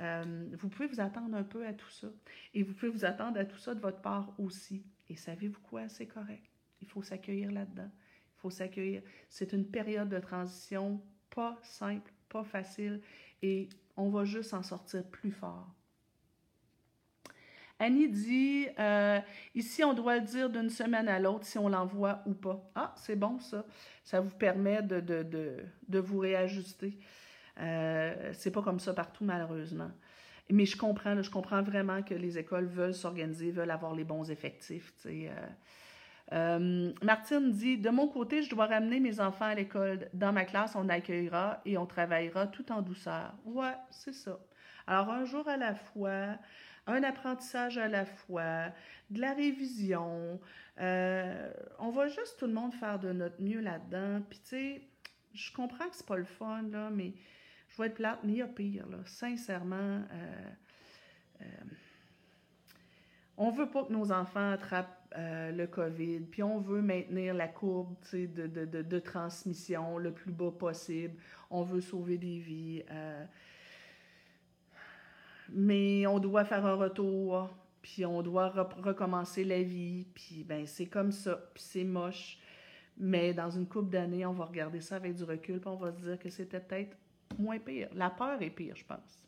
[0.00, 2.08] Euh, vous pouvez vous attendre un peu à tout ça.
[2.54, 4.84] Et vous pouvez vous attendre à tout ça de votre part aussi.
[5.08, 5.88] Et savez-vous quoi?
[5.88, 6.44] C'est correct.
[6.80, 7.90] Il faut s'accueillir là-dedans.
[8.36, 9.02] Il faut s'accueillir.
[9.28, 13.02] C'est une période de transition pas simple, pas facile.
[13.42, 15.74] Et on va juste en sortir plus fort.
[17.80, 19.18] Annie dit euh,
[19.54, 22.62] ici, on doit le dire d'une semaine à l'autre si on l'envoie ou pas.
[22.74, 23.64] Ah, c'est bon ça.
[24.04, 25.56] Ça vous permet de, de, de,
[25.88, 26.98] de vous réajuster.
[27.58, 29.90] Euh, c'est pas comme ça partout, malheureusement.
[30.50, 34.30] Mais je comprends, je comprends vraiment que les écoles veulent s'organiser, veulent avoir les bons
[34.30, 34.92] effectifs.
[36.32, 40.10] Euh, Martine dit De mon côté, je dois ramener mes enfants à l'école.
[40.12, 43.32] Dans ma classe, on accueillera et on travaillera tout en douceur.
[43.46, 44.38] Ouais, c'est ça.
[44.86, 46.36] Alors, un jour à la fois,
[46.86, 48.70] un apprentissage à la fois,
[49.10, 50.40] de la révision.
[50.80, 54.22] Euh, on va juste tout le monde faire de notre mieux là-dedans.
[54.28, 54.82] Puis tu sais,
[55.34, 57.14] je comprends que c'est pas le fun, là, mais
[57.68, 58.86] je vais être plate, mais il y a pire.
[59.04, 60.50] Sincèrement, euh,
[61.42, 61.44] euh,
[63.36, 67.96] on veut pas que nos enfants attrapent le COVID, puis on veut maintenir la courbe
[68.12, 71.18] de, de, de, de, transmission le plus bas possible.
[71.50, 72.84] On veut sauver des vies
[75.52, 77.50] mais on doit faire un retour,
[77.82, 82.38] puis on doit recommencer la vie, puis ben c'est comme ça, puis c'est moche.
[82.96, 85.92] Mais dans une couple d'années, on va regarder ça avec du recul, puis on va
[85.92, 86.96] se dire que c'était peut-être
[87.38, 87.88] moins pire.
[87.94, 89.24] La peur est pire, je pense.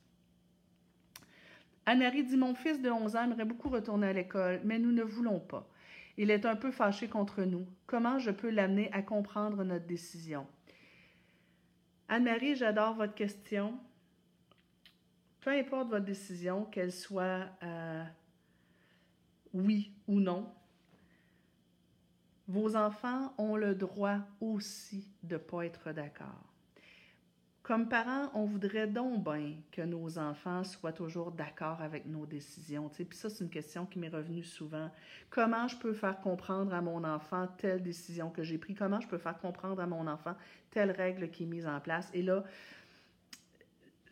[1.87, 5.03] Anne-Marie dit Mon fils de 11 ans aimerait beaucoup retourner à l'école, mais nous ne
[5.03, 5.67] voulons pas.
[6.19, 7.67] Il est un peu fâché contre nous.
[7.87, 10.47] Comment je peux l'amener à comprendre notre décision?
[12.09, 13.79] Anne-Marie, j'adore votre question
[15.43, 18.05] peu importe votre décision, qu'elle soit euh,
[19.53, 20.51] oui ou non,
[22.49, 26.53] vos enfants ont le droit aussi de ne pas être d'accord.
[27.63, 32.89] Comme parents, on voudrait donc bien que nos enfants soient toujours d'accord avec nos décisions.
[32.89, 34.91] Puis ça, c'est une question qui m'est revenue souvent.
[35.31, 38.77] Comment je peux faire comprendre à mon enfant telle décision que j'ai prise?
[38.77, 40.35] Comment je peux faire comprendre à mon enfant
[40.71, 42.11] telle règle qui est mise en place?
[42.15, 42.43] Et là,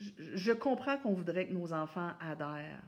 [0.01, 2.82] je comprends qu'on voudrait que nos enfants adhèrent.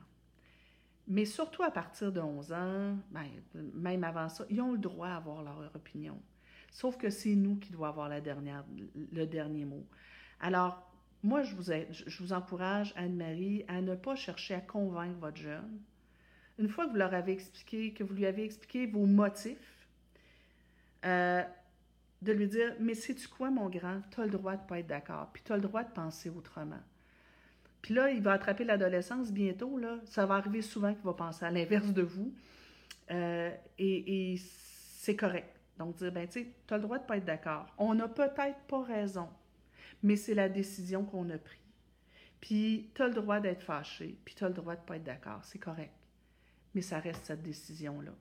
[1.09, 3.27] Mais surtout à partir de 11 ans, ben,
[3.75, 6.21] même avant ça, ils ont le droit d'avoir leur opinion.
[6.71, 9.87] Sauf que c'est nous qui devons avoir le dernier mot.
[10.41, 10.91] Alors,
[11.23, 15.81] moi, je vous, je vous encourage, Anne-Marie, à ne pas chercher à convaincre votre jeune.
[16.59, 19.89] Une fois que vous leur avez expliqué, que vous lui avez expliqué vos motifs,
[21.05, 21.43] euh,
[22.23, 24.79] de lui dire, mais sais-tu quoi, mon grand, tu as le droit de ne pas
[24.79, 26.81] être d'accord, puis tu as le droit de penser autrement.
[27.83, 29.77] Puis là, il va attraper l'adolescence bientôt.
[29.77, 29.99] Là.
[30.05, 32.33] Ça va arriver souvent qu'il va penser à l'inverse de vous.
[33.11, 35.49] Euh, et, c'est correct.
[35.79, 37.75] Donc, dire, ben, tu sais, tu as le droit de ne pas être d'accord.
[37.77, 39.29] On n'a peut-être pas raison,
[40.03, 41.59] mais c'est la décision qu'on a prise.
[42.41, 44.97] Puis, tu as le droit d'être fâché, puis tu as le droit de ne pas
[44.97, 45.41] être d'accord.
[45.45, 45.93] C'est correct.
[46.75, 48.13] Mais ça reste cette décision-là.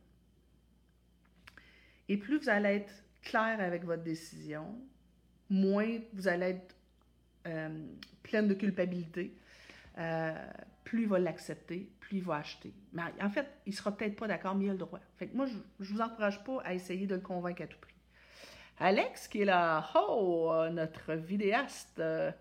[2.09, 4.75] Et plus vous allez être clair avec votre décision,
[5.49, 6.75] moins vous allez être
[7.47, 7.85] euh,
[8.23, 9.35] pleine de culpabilité,
[10.01, 10.33] euh,
[10.83, 12.73] plus il va l'accepter, plus il va acheter.
[12.93, 14.99] Mais en fait, il sera peut-être pas d'accord, mais il a le droit.
[15.17, 17.79] Fait que moi, je, ne vous encourage pas à essayer de le convaincre à tout
[17.79, 17.93] prix.
[18.79, 21.99] Alex, qui est là, oh, notre vidéaste.
[21.99, 22.31] Euh,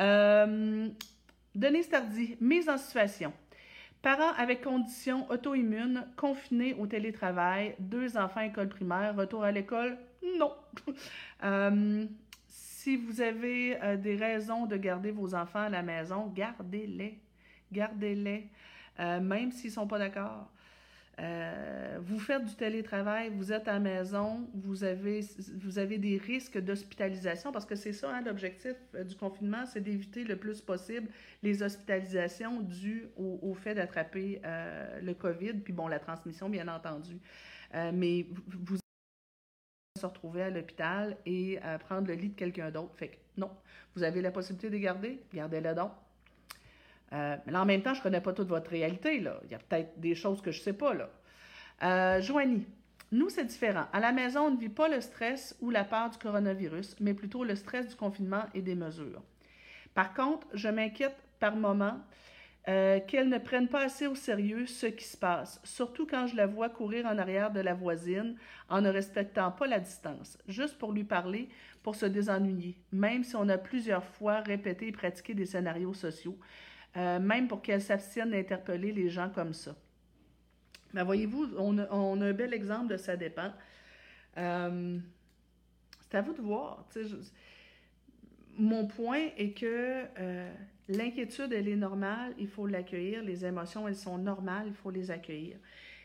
[0.00, 0.88] euh,
[1.54, 3.32] Denise Tardy, mise en situation.
[4.02, 9.96] Parents avec conditions auto-immunes, confinés au télétravail, deux enfants école primaire, retour à l'école,
[10.38, 10.52] non.
[12.84, 17.18] si vous avez euh, des raisons de garder vos enfants à la maison, gardez-les.
[17.72, 18.46] Gardez-les,
[19.00, 20.52] euh, même s'ils ne sont pas d'accord.
[21.18, 25.20] Euh, vous faites du télétravail, vous êtes à la maison, vous avez,
[25.56, 28.74] vous avez des risques d'hospitalisation parce que c'est ça, hein, l'objectif
[29.08, 31.08] du confinement, c'est d'éviter le plus possible
[31.42, 34.42] les hospitalisations dues au, fait d'attraper
[35.00, 37.18] le COVID, puis bon, la transmission, bien entendu.
[37.72, 38.83] mais vous
[40.04, 42.92] se retrouver à l'hôpital et prendre le lit de quelqu'un d'autre.
[42.96, 43.50] Fait que non,
[43.96, 45.92] vous avez la possibilité de garder, gardez-la donc.
[47.12, 49.20] Euh, mais là, en même temps, je ne connais pas toute votre réalité.
[49.20, 49.40] Là.
[49.44, 50.94] Il y a peut-être des choses que je ne sais pas.
[50.94, 51.08] Là.
[51.82, 52.66] Euh, Joanie,
[53.12, 53.86] nous, c'est différent.
[53.92, 57.14] À la maison, on ne vit pas le stress ou la peur du coronavirus, mais
[57.14, 59.22] plutôt le stress du confinement et des mesures.
[59.94, 62.00] Par contre, je m'inquiète par moments
[62.66, 66.34] euh, qu'elle ne prenne pas assez au sérieux ce qui se passe, surtout quand je
[66.34, 68.36] la vois courir en arrière de la voisine
[68.70, 71.50] en ne respectant pas la distance, juste pour lui parler,
[71.82, 76.38] pour se désennuyer, même si on a plusieurs fois répété et pratiqué des scénarios sociaux,
[76.96, 79.76] euh, même pour qu'elle s'abstienne d'interpeller les gens comme ça.
[80.94, 83.52] Mais ben, voyez-vous, on, a, un bel exemple de ça dépend.
[84.38, 84.98] Euh,
[86.00, 86.86] c'est à vous de voir.
[88.58, 90.04] Mon point est que
[90.88, 93.22] L'inquiétude, elle est normale, il faut l'accueillir.
[93.22, 95.56] Les émotions, elles sont normales, il faut les accueillir.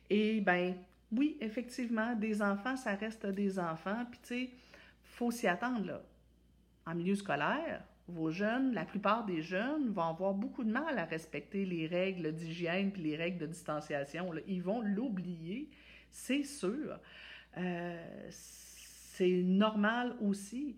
[0.10, 0.76] Et ben,
[1.12, 4.06] oui, effectivement, des enfants, ça reste des enfants.
[4.10, 4.50] Puis, tu sais,
[5.04, 6.02] faut s'y attendre, là.
[6.86, 11.04] En milieu scolaire, vos jeunes, la plupart des jeunes vont avoir beaucoup de mal à
[11.04, 14.32] respecter les règles d'hygiène puis les règles de distanciation.
[14.47, 15.70] Ils vont l'oublier,
[16.10, 16.97] c'est sûr.
[17.58, 20.78] Euh, c'est normal aussi.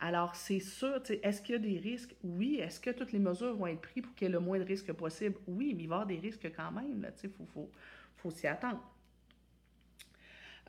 [0.00, 2.14] Alors, c'est sûr, est-ce qu'il y a des risques?
[2.24, 2.56] Oui.
[2.56, 4.64] Est-ce que toutes les mesures vont être prises pour qu'il y ait le moins de
[4.64, 5.36] risques possible?
[5.46, 7.08] Oui, mais il va y avoir des risques quand même.
[7.22, 7.70] Il faut,
[8.16, 8.80] faut, s'y attendre.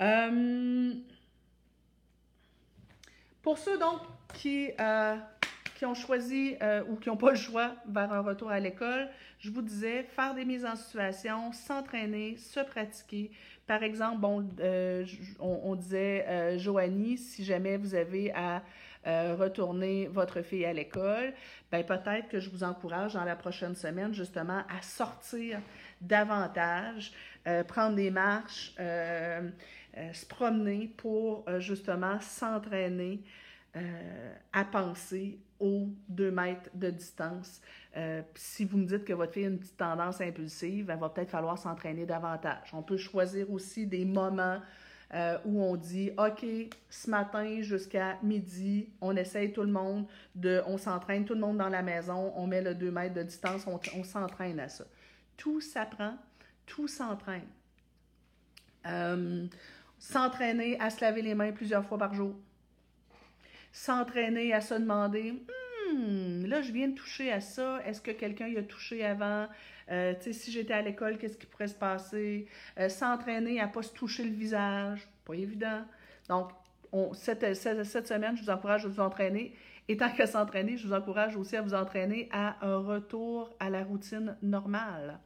[0.01, 0.93] Euh,
[3.43, 3.99] pour ceux donc
[4.33, 5.17] qui, euh,
[5.75, 9.09] qui ont choisi euh, ou qui n'ont pas le choix vers un retour à l'école,
[9.39, 13.31] je vous disais, faire des mises en situation, s'entraîner, se pratiquer.
[13.67, 15.05] Par exemple, bon, euh,
[15.39, 18.63] on, disait, Joanie, si jamais vous avez à
[19.05, 21.33] retourner votre fille à l'école,
[21.71, 25.59] ben peut-être que je vous encourage dans la prochaine semaine justement à sortir
[26.01, 27.11] davantage,
[27.67, 33.21] prendre des marches, se promener pour justement s'entraîner
[34.53, 37.61] à penser aux deux mètres de distance.
[37.95, 41.09] Euh, si vous me dites que votre fille a une petite tendance impulsive, il va
[41.09, 42.69] peut-être falloir s'entraîner davantage.
[42.73, 44.59] On peut choisir aussi des moments
[45.13, 46.45] euh, où on dit OK,
[46.89, 51.57] ce matin jusqu'à midi, on essaye tout le monde, de, on s'entraîne tout le monde
[51.57, 54.85] dans la maison, on met le 2 mètres de distance, on, s'entraîne à ça.
[55.37, 56.17] Tout s'apprend,
[56.65, 57.47] tout s'entraîne.
[58.85, 59.47] Euh,
[59.99, 62.35] s'entraîner à se laver les mains plusieurs fois par jour
[63.73, 65.62] s'entraîner à se demander hmm,
[66.45, 69.47] là, je viens de toucher à ça, est-ce que quelqu'un y a touché avant?
[69.91, 72.47] Euh, si j'étais à l'école, qu'est-ce qui pourrait se passer?
[72.79, 75.83] Euh, s'entraîner à ne pas se toucher le visage, pas évident.
[76.29, 76.51] Donc,
[76.91, 79.53] on, cette, cette, semaine, je vous encourage à vous entraîner.
[79.89, 83.69] Et tant qu'à s'entraîner, je vous encourage aussi à vous entraîner à un retour à
[83.69, 85.19] la routine normale.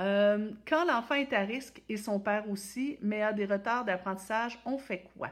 [0.00, 4.58] Euh, quand l'enfant est à risque et son père aussi, mais a des retards d'apprentissage,
[4.64, 5.30] on fait quoi?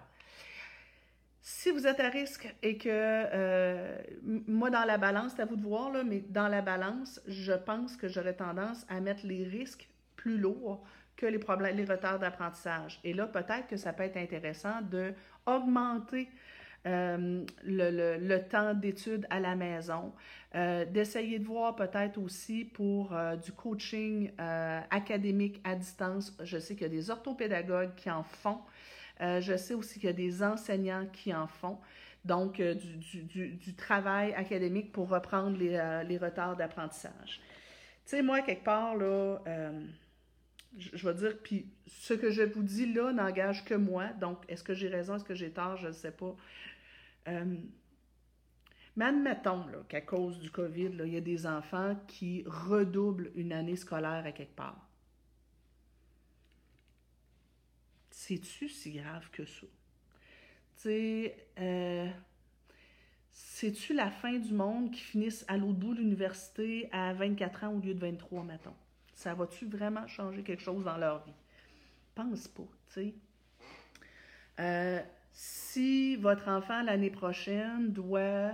[1.51, 3.97] Si vous êtes à risque et que, euh,
[4.47, 7.55] moi dans la balance, c'est à vous de voir, là, mais dans la balance, je
[7.55, 10.85] pense que j'aurais tendance à mettre les risques plus lourds
[11.17, 13.01] que les problèmes, les retards d'apprentissage.
[13.03, 15.15] Et là, peut-être que ça peut être intéressant de
[15.47, 16.29] augmenter
[16.87, 20.13] euh, le, temps d'études à la maison,
[20.55, 24.33] euh, d'essayer de voir peut-être aussi pour du coaching
[24.91, 26.37] académique à distance.
[26.43, 28.61] Je sais qu'il y a des orthopédagogues qui en font.
[29.21, 31.79] Euh, je sais aussi qu'il y a des enseignants qui en font.
[32.25, 37.41] Donc, euh, du, travail académique pour reprendre les, euh, retards d'apprentissage.
[38.05, 39.39] Tu sais, moi, quelque part, là,
[40.77, 44.09] je, je, vais dire, puis ce que je vous dis là n'engage que moi.
[44.21, 46.35] Donc, est-ce que j'ai raison, est-ce que j'ai tort, je ne sais pas.
[47.27, 53.77] mais admettons qu'à cause du COVID, il y a des enfants qui redoublent une année
[53.77, 54.88] scolaire à quelque part.
[58.19, 59.67] C'est-tu si grave que ça?
[60.87, 62.09] Euh,
[63.31, 67.75] c'est-tu la fin du monde qui finissent à l'autre bout de l'université à 24 ans
[67.75, 68.75] au lieu de 23, mettons?
[69.15, 71.33] Ça va-tu vraiment changer quelque chose dans leur vie?
[72.17, 73.15] Pense pas, tu sais.
[74.59, 75.01] Euh,
[75.33, 78.51] si votre enfant l'année prochaine doit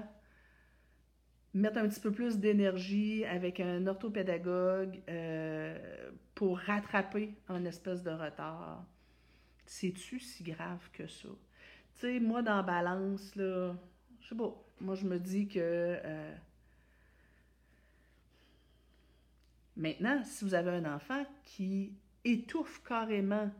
[1.55, 8.11] mettre un petit peu plus d'énergie avec un orthopédagogue euh, pour rattraper un espèce de
[8.11, 8.85] retard,
[9.75, 11.29] c'est-tu si grave que ça?
[11.95, 13.75] Tu sais, moi, dans balance, là,
[14.21, 15.59] je sais pas, moi, je me dis que...
[15.59, 16.35] Euh,
[19.77, 21.93] maintenant, si vous avez un enfant qui
[22.25, 23.51] étouffe carrément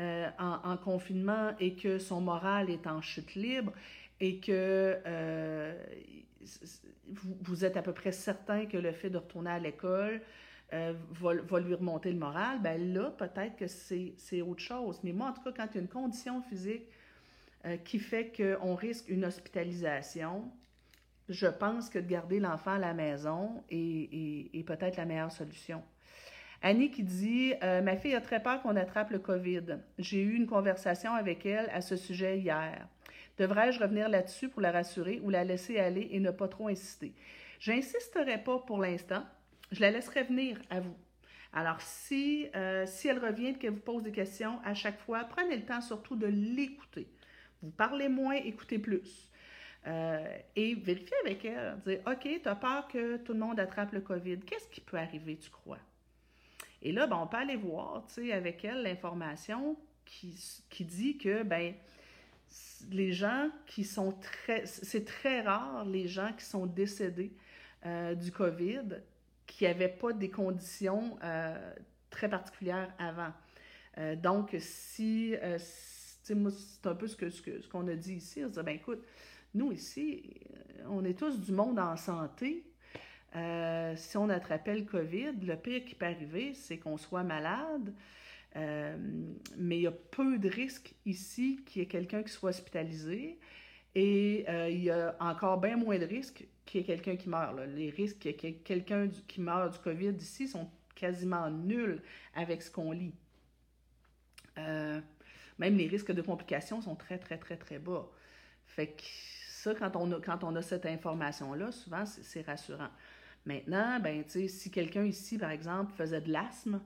[0.00, 3.72] euh, en, confinement et que son moral est en chute libre
[4.18, 5.84] et que euh,
[7.06, 10.22] vous, vous, êtes à peu près certain que le fait de retourner à l'école
[10.72, 15.00] euh, va, lui remonter le moral, ben là, peut-être que c'est autre chose.
[15.02, 16.86] Mais moi, en tout cas, quand il y a une condition physique
[17.66, 20.50] euh, qui fait qu'on risque une hospitalisation,
[21.28, 25.82] je pense que de garder l'enfant à la maison est, peut-être la meilleure solution.
[26.62, 29.78] Annie qui dit euh, Ma fille a très peur qu'on attrape le COVID.
[29.98, 32.86] J'ai eu une conversation avec elle à ce sujet hier.
[33.38, 37.14] Devrais-je revenir là-dessus pour la rassurer ou la laisser aller et ne pas trop insister?
[37.58, 39.24] J'insisterai pas pour l'instant
[39.70, 40.96] je la laisserai venir à vous.
[41.52, 45.24] Alors, si, euh, si elle revient et qu'elle vous pose des questions à chaque fois,
[45.24, 47.08] prenez le temps surtout de l'écouter.
[47.62, 49.30] Vous parlez moins, écoutez plus.
[49.86, 51.78] Euh, et vérifiez avec elle.
[51.84, 54.40] Dire, OK, tu as peur que tout le monde attrape le COVID.
[54.40, 55.78] Qu'est-ce qui peut arriver, tu crois?
[56.82, 61.74] Et là, ben, on peut aller voir avec elle l'information qui, qui dit que ben,
[62.90, 64.66] les gens qui sont très...
[64.66, 67.32] C'est très rare, les gens qui sont décédés
[67.84, 69.00] euh, du COVID
[69.60, 71.74] qui n'avaient pas des conditions euh,
[72.08, 73.30] très particulières avant.
[73.98, 78.48] Euh, donc, si, euh, c'est un peu ce qu'on ce qu'on a dit ici, on
[78.48, 79.04] se dit, ben écoute,
[79.52, 80.32] nous ici,
[80.88, 82.64] on est tous du monde en santé.
[83.96, 87.92] si on attrapait le COVID, le pire qui peut arriver, c'est qu'on soit malade.
[88.54, 93.38] mais il y a peu de risques ici qu'il y ait quelqu'un qui soit hospitalisé.
[93.94, 97.58] Et il y a encore bien moins de risques qu'il y ait quelqu'un qui meurt.
[97.74, 102.02] Les risques qu'il y ait quelqu'un qui meurt du COVID ici sont quasiment nuls
[102.34, 103.14] avec ce qu'on lit.
[104.58, 105.00] Euh,
[105.58, 108.08] même les risques de complications sont très, très, très, très bas.
[108.66, 109.02] Fait que
[109.48, 112.90] ça, quand on a, quand on a cette information-là, souvent, c'est rassurant.
[113.44, 116.80] Maintenant, ben, si quelqu'un ici, par exemple, faisait de l'asthme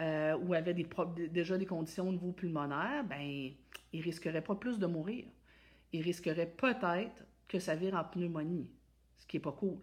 [0.00, 3.52] euh, ou avait déjà des conditions au niveau pulmonaire, ben,
[3.92, 5.24] il risquerait pas plus de mourir.
[5.92, 8.68] Il risquerait peut-être que ça vire en pneumonie,
[9.18, 9.78] ce qui n'est pas cool.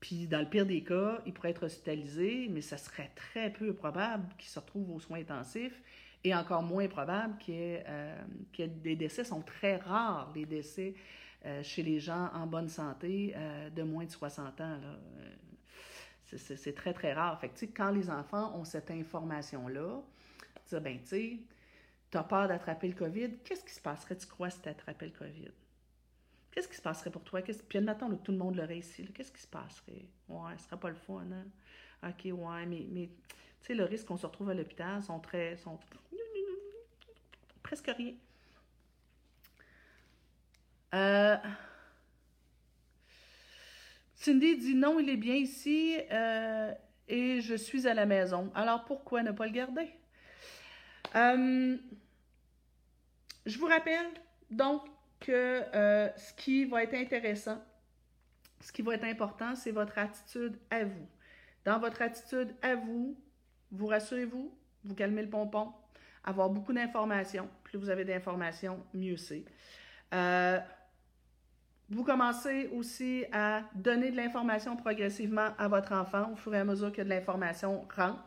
[0.00, 3.72] Puis, dans le pire des cas, il pourrait être hospitalisé, mais ça serait très peu
[3.72, 5.80] probable qu'il se retrouve aux soins intensifs
[6.24, 8.22] et encore moins probable qu'il y, ait, euh,
[8.58, 9.24] des décès.
[9.24, 10.94] sont très rares, les décès
[11.46, 14.78] euh, chez les gens en bonne santé euh, de moins de 60 ans.
[16.24, 17.40] C'est très, très rare.
[17.40, 20.02] Fait que, quand les enfants ont cette information-là,
[20.68, 21.38] dire, ben, tu sais,
[22.10, 25.06] tu as peur d'attraper le COVID, qu'est-ce qui se passerait, tu crois, si tu attrapais
[25.06, 25.52] le COVID?
[26.54, 27.42] Qu'est-ce qui se passerait pour toi?
[27.42, 29.04] Puis admettons que tout le monde l'aurait ici.
[29.12, 30.06] Qu'est-ce qui se passerait?
[30.28, 32.08] Ouais, ce serait pas le fun, hein?
[32.08, 33.08] OK, ouais, mais,
[33.60, 35.56] tu sais, le risque qu'on se retrouve à l'hôpital sont très.
[35.56, 35.80] sont
[37.64, 38.14] presque rien.
[40.94, 41.36] Euh,
[44.14, 46.72] Cindy dit non, il est bien ici euh,
[47.08, 48.52] et je suis à la maison.
[48.54, 49.90] Alors pourquoi ne pas le garder?
[51.16, 51.76] Euh,
[53.44, 54.06] je vous rappelle
[54.50, 55.62] donc que
[56.16, 57.62] ce qui va être intéressant,
[58.60, 61.06] ce qui va être important, c'est votre attitude à vous.
[61.64, 63.16] Dans votre attitude à vous,
[63.70, 65.72] vous rassurez-vous, vous calmez le pompon,
[66.24, 67.48] avoir beaucoup d'informations.
[67.62, 69.44] Plus vous avez d'informations, mieux c'est.
[71.90, 76.64] Vous commencez aussi à donner de l'information progressivement à votre enfant au fur et à
[76.64, 78.24] mesure que de l'information rentre.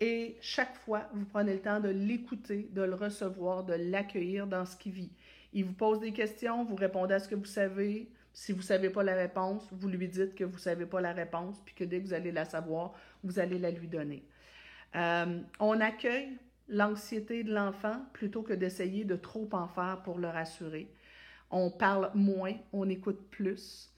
[0.00, 4.64] Et chaque fois, vous prenez le temps de l'écouter, de le recevoir, de l'accueillir dans
[4.64, 5.12] ce qu'il vit.
[5.52, 8.10] Il vous pose des questions, vous répondez à ce que vous savez.
[8.32, 11.00] Si vous ne savez pas la réponse, vous lui dites que vous ne savez pas
[11.00, 12.94] la réponse, puis que dès que vous allez la savoir,
[13.24, 14.24] vous allez la lui donner.
[14.94, 16.38] Euh, on accueille
[16.68, 20.88] l'anxiété de l'enfant plutôt que d'essayer de trop en faire pour le rassurer
[21.50, 23.92] on parle moins, on écoute plus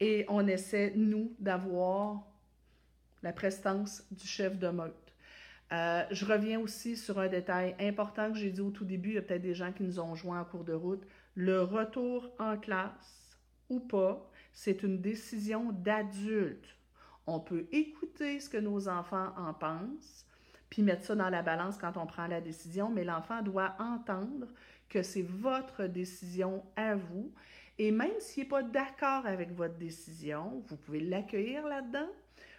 [0.00, 2.22] et on essaie, nous, d'avoir
[3.22, 5.07] la prestance du chef de meute.
[5.72, 9.14] Euh, je reviens aussi sur un détail important que j'ai dit au tout début, il
[9.16, 11.02] y a peut-être des gens qui nous ont joints en cours de route.
[11.34, 13.38] Le retour en classe
[13.68, 16.76] ou pas, c'est une décision d'adulte.
[17.26, 20.26] On peut écouter ce que nos enfants en pensent,
[20.70, 24.46] puis mettre ça dans la balance quand on prend la décision, mais l'enfant doit entendre
[24.88, 27.30] que c'est votre décision à vous.
[27.78, 32.08] Et même s'il n'est pas d'accord avec votre décision, vous pouvez l'accueillir là-dedans.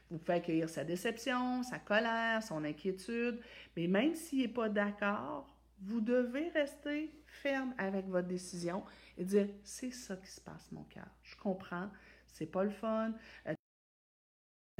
[0.10, 3.40] Vous pouvez accueillir sa déception, sa colère, son inquiétude.
[3.78, 5.48] Mais même s'il n'est pas d'accord,
[5.82, 8.84] vous devez rester ferme avec votre décision
[9.18, 11.08] et dire c'est ça qui se passe, mon cœur.
[11.24, 11.90] Je comprends,
[12.28, 13.14] c'est pas le fun.
[13.48, 13.54] Euh,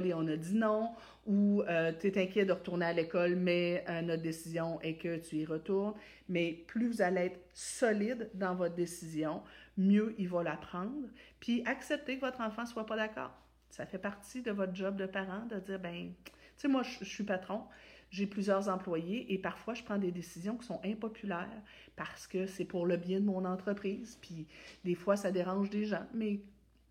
[0.04, 0.94] et on a dit non,
[1.26, 5.18] ou euh, tu es inquiet de retourner à l'école, mais euh, notre décision est que
[5.18, 5.94] tu y retournes.
[6.28, 9.42] Mais plus vous allez être solide dans votre décision,
[9.76, 11.08] mieux il va la prendre.
[11.38, 13.32] Puis accepter que votre enfant ne soit pas d'accord.
[13.70, 17.04] Ça fait partie de votre job de parent de dire, ben, tu sais, moi, je,
[17.04, 17.64] suis patron,
[18.10, 21.62] j'ai plusieurs employés et parfois je prends des décisions qui sont impopulaires
[21.96, 24.18] parce que c'est pour le bien de mon entreprise.
[24.20, 24.46] Puis
[24.84, 26.42] des fois, ça dérange des gens, mais il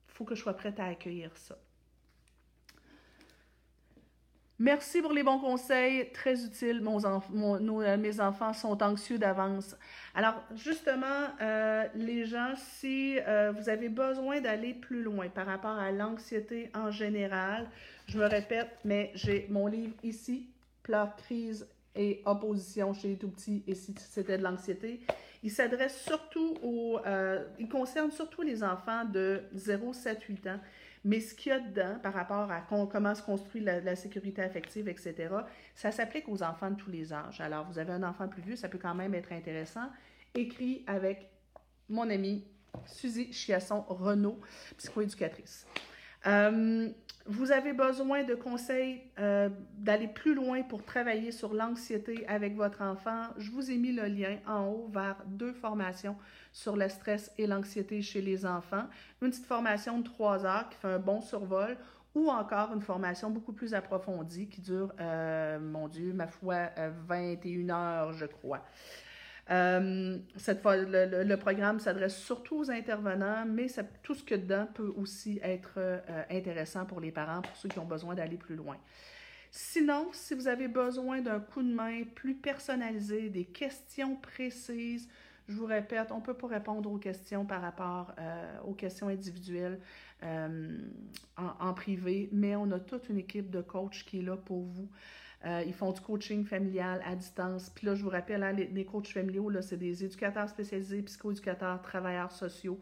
[0.08, 1.58] faut que je sois prête à accueillir ça.
[4.62, 6.86] Merci pour les bons conseils, très utiles.
[6.86, 9.78] Euh, mes enfants sont anxieux d'avance.
[10.14, 15.78] Alors, justement, euh, les gens, si euh, vous avez besoin d'aller plus loin par rapport
[15.78, 17.70] à l'anxiété en général,
[18.07, 20.49] je me répète, mais j'ai mon livre ici,
[20.84, 24.99] Pleurs, crise et opposition chez les tout-petits et si c'était de l'anxiété.
[25.41, 26.99] Il s'adresse surtout aux...
[27.57, 30.60] il concerne surtout les enfants de 0, 7, 8 ans
[31.04, 34.88] mais ce qu'il y a dedans par rapport à comment se construit la, sécurité affective,
[34.88, 35.30] etc.,
[35.76, 37.39] ça s'applique aux enfants de tous les âges.
[37.41, 39.89] Alors, vous avez un enfant plus vieux, ça peut quand même être intéressant.
[40.36, 41.30] Écrit avec
[41.88, 42.45] mon amie
[42.86, 44.39] Suzy Chiasson Renault,
[44.78, 45.66] psychoéducatrice.
[46.28, 46.89] Euh,
[47.30, 52.82] vous avez besoin de conseils euh, d'aller plus loin pour travailler sur l'anxiété avec votre
[52.82, 53.28] enfant.
[53.38, 56.16] Je vous ai mis le lien en haut vers deux formations
[56.52, 58.86] sur le stress et l'anxiété chez les enfants.
[59.22, 61.78] Une petite formation de trois heures qui fait un bon survol
[62.16, 66.70] ou encore une formation beaucoup plus approfondie qui dure, euh, mon Dieu, ma foi,
[67.08, 68.66] 21 heures, je crois.
[69.52, 73.68] Euh, cette fois, le, programme s'adresse surtout aux intervenants, mais
[74.04, 77.80] tout ce que dedans peut aussi être euh, intéressant pour les parents, pour ceux qui
[77.80, 78.78] ont besoin d'aller plus loin.
[79.50, 85.10] Sinon, si vous avez besoin d'un coup de main plus personnalisé, des questions précises,
[85.47, 89.08] je vous répète, on ne peut pas répondre aux questions par rapport euh, aux questions
[89.08, 89.80] individuelles
[90.22, 90.68] en,
[91.38, 94.89] en, privé, mais on a toute une équipe de coachs qui est là pour vous.
[95.46, 97.70] Euh, ils font du coaching familial à distance.
[97.70, 102.32] Puis là, je vous rappelle, hein, les, coachs familiaux, c'est des éducateurs spécialisés, psychoéducateurs, travailleurs
[102.32, 102.80] sociaux.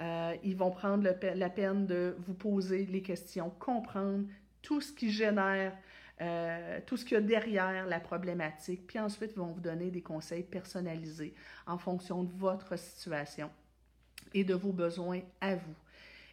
[0.00, 4.24] Euh, ils vont prendre la peine de vous poser les questions, comprendre
[4.60, 5.72] tout ce qui génère,
[6.20, 9.90] euh, tout ce qu'il y a derrière la problématique, puis ensuite, ils vont vous donner
[9.90, 11.34] des conseils personnalisés
[11.66, 13.50] en fonction de votre situation
[14.32, 15.74] et de vos besoins à vous.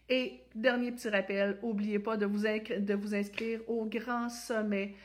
[0.09, 4.95] Et dernier petit rappel, n'oubliez pas de vous, de vous inscrire au grand sommet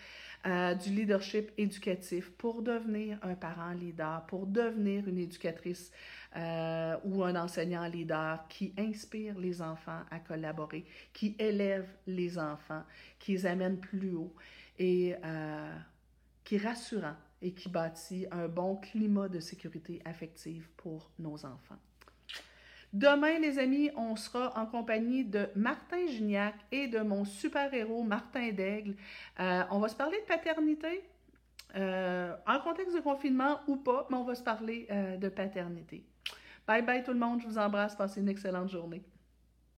[0.46, 5.90] euh, du leadership éducatif pour devenir un parent leader, pour devenir une éducatrice
[6.36, 12.84] euh, ou un enseignant leader qui inspire les enfants à collaborer, qui élève les enfants,
[13.18, 14.34] qui les amène plus haut
[14.78, 15.74] et euh,
[16.44, 21.78] qui est rassurant et qui bâtit un bon climat de sécurité affective pour nos enfants.
[22.92, 28.52] Demain, les amis, on sera en compagnie de Martin Gignac et de mon super-héros Martin
[28.52, 28.94] Daigle.
[29.40, 31.02] Euh, on va se parler de paternité,
[31.76, 36.04] euh, en contexte de confinement ou pas, mais on va se parler euh, de paternité.
[36.66, 39.02] Bye bye tout le monde, je vous embrasse, passez une excellente journée.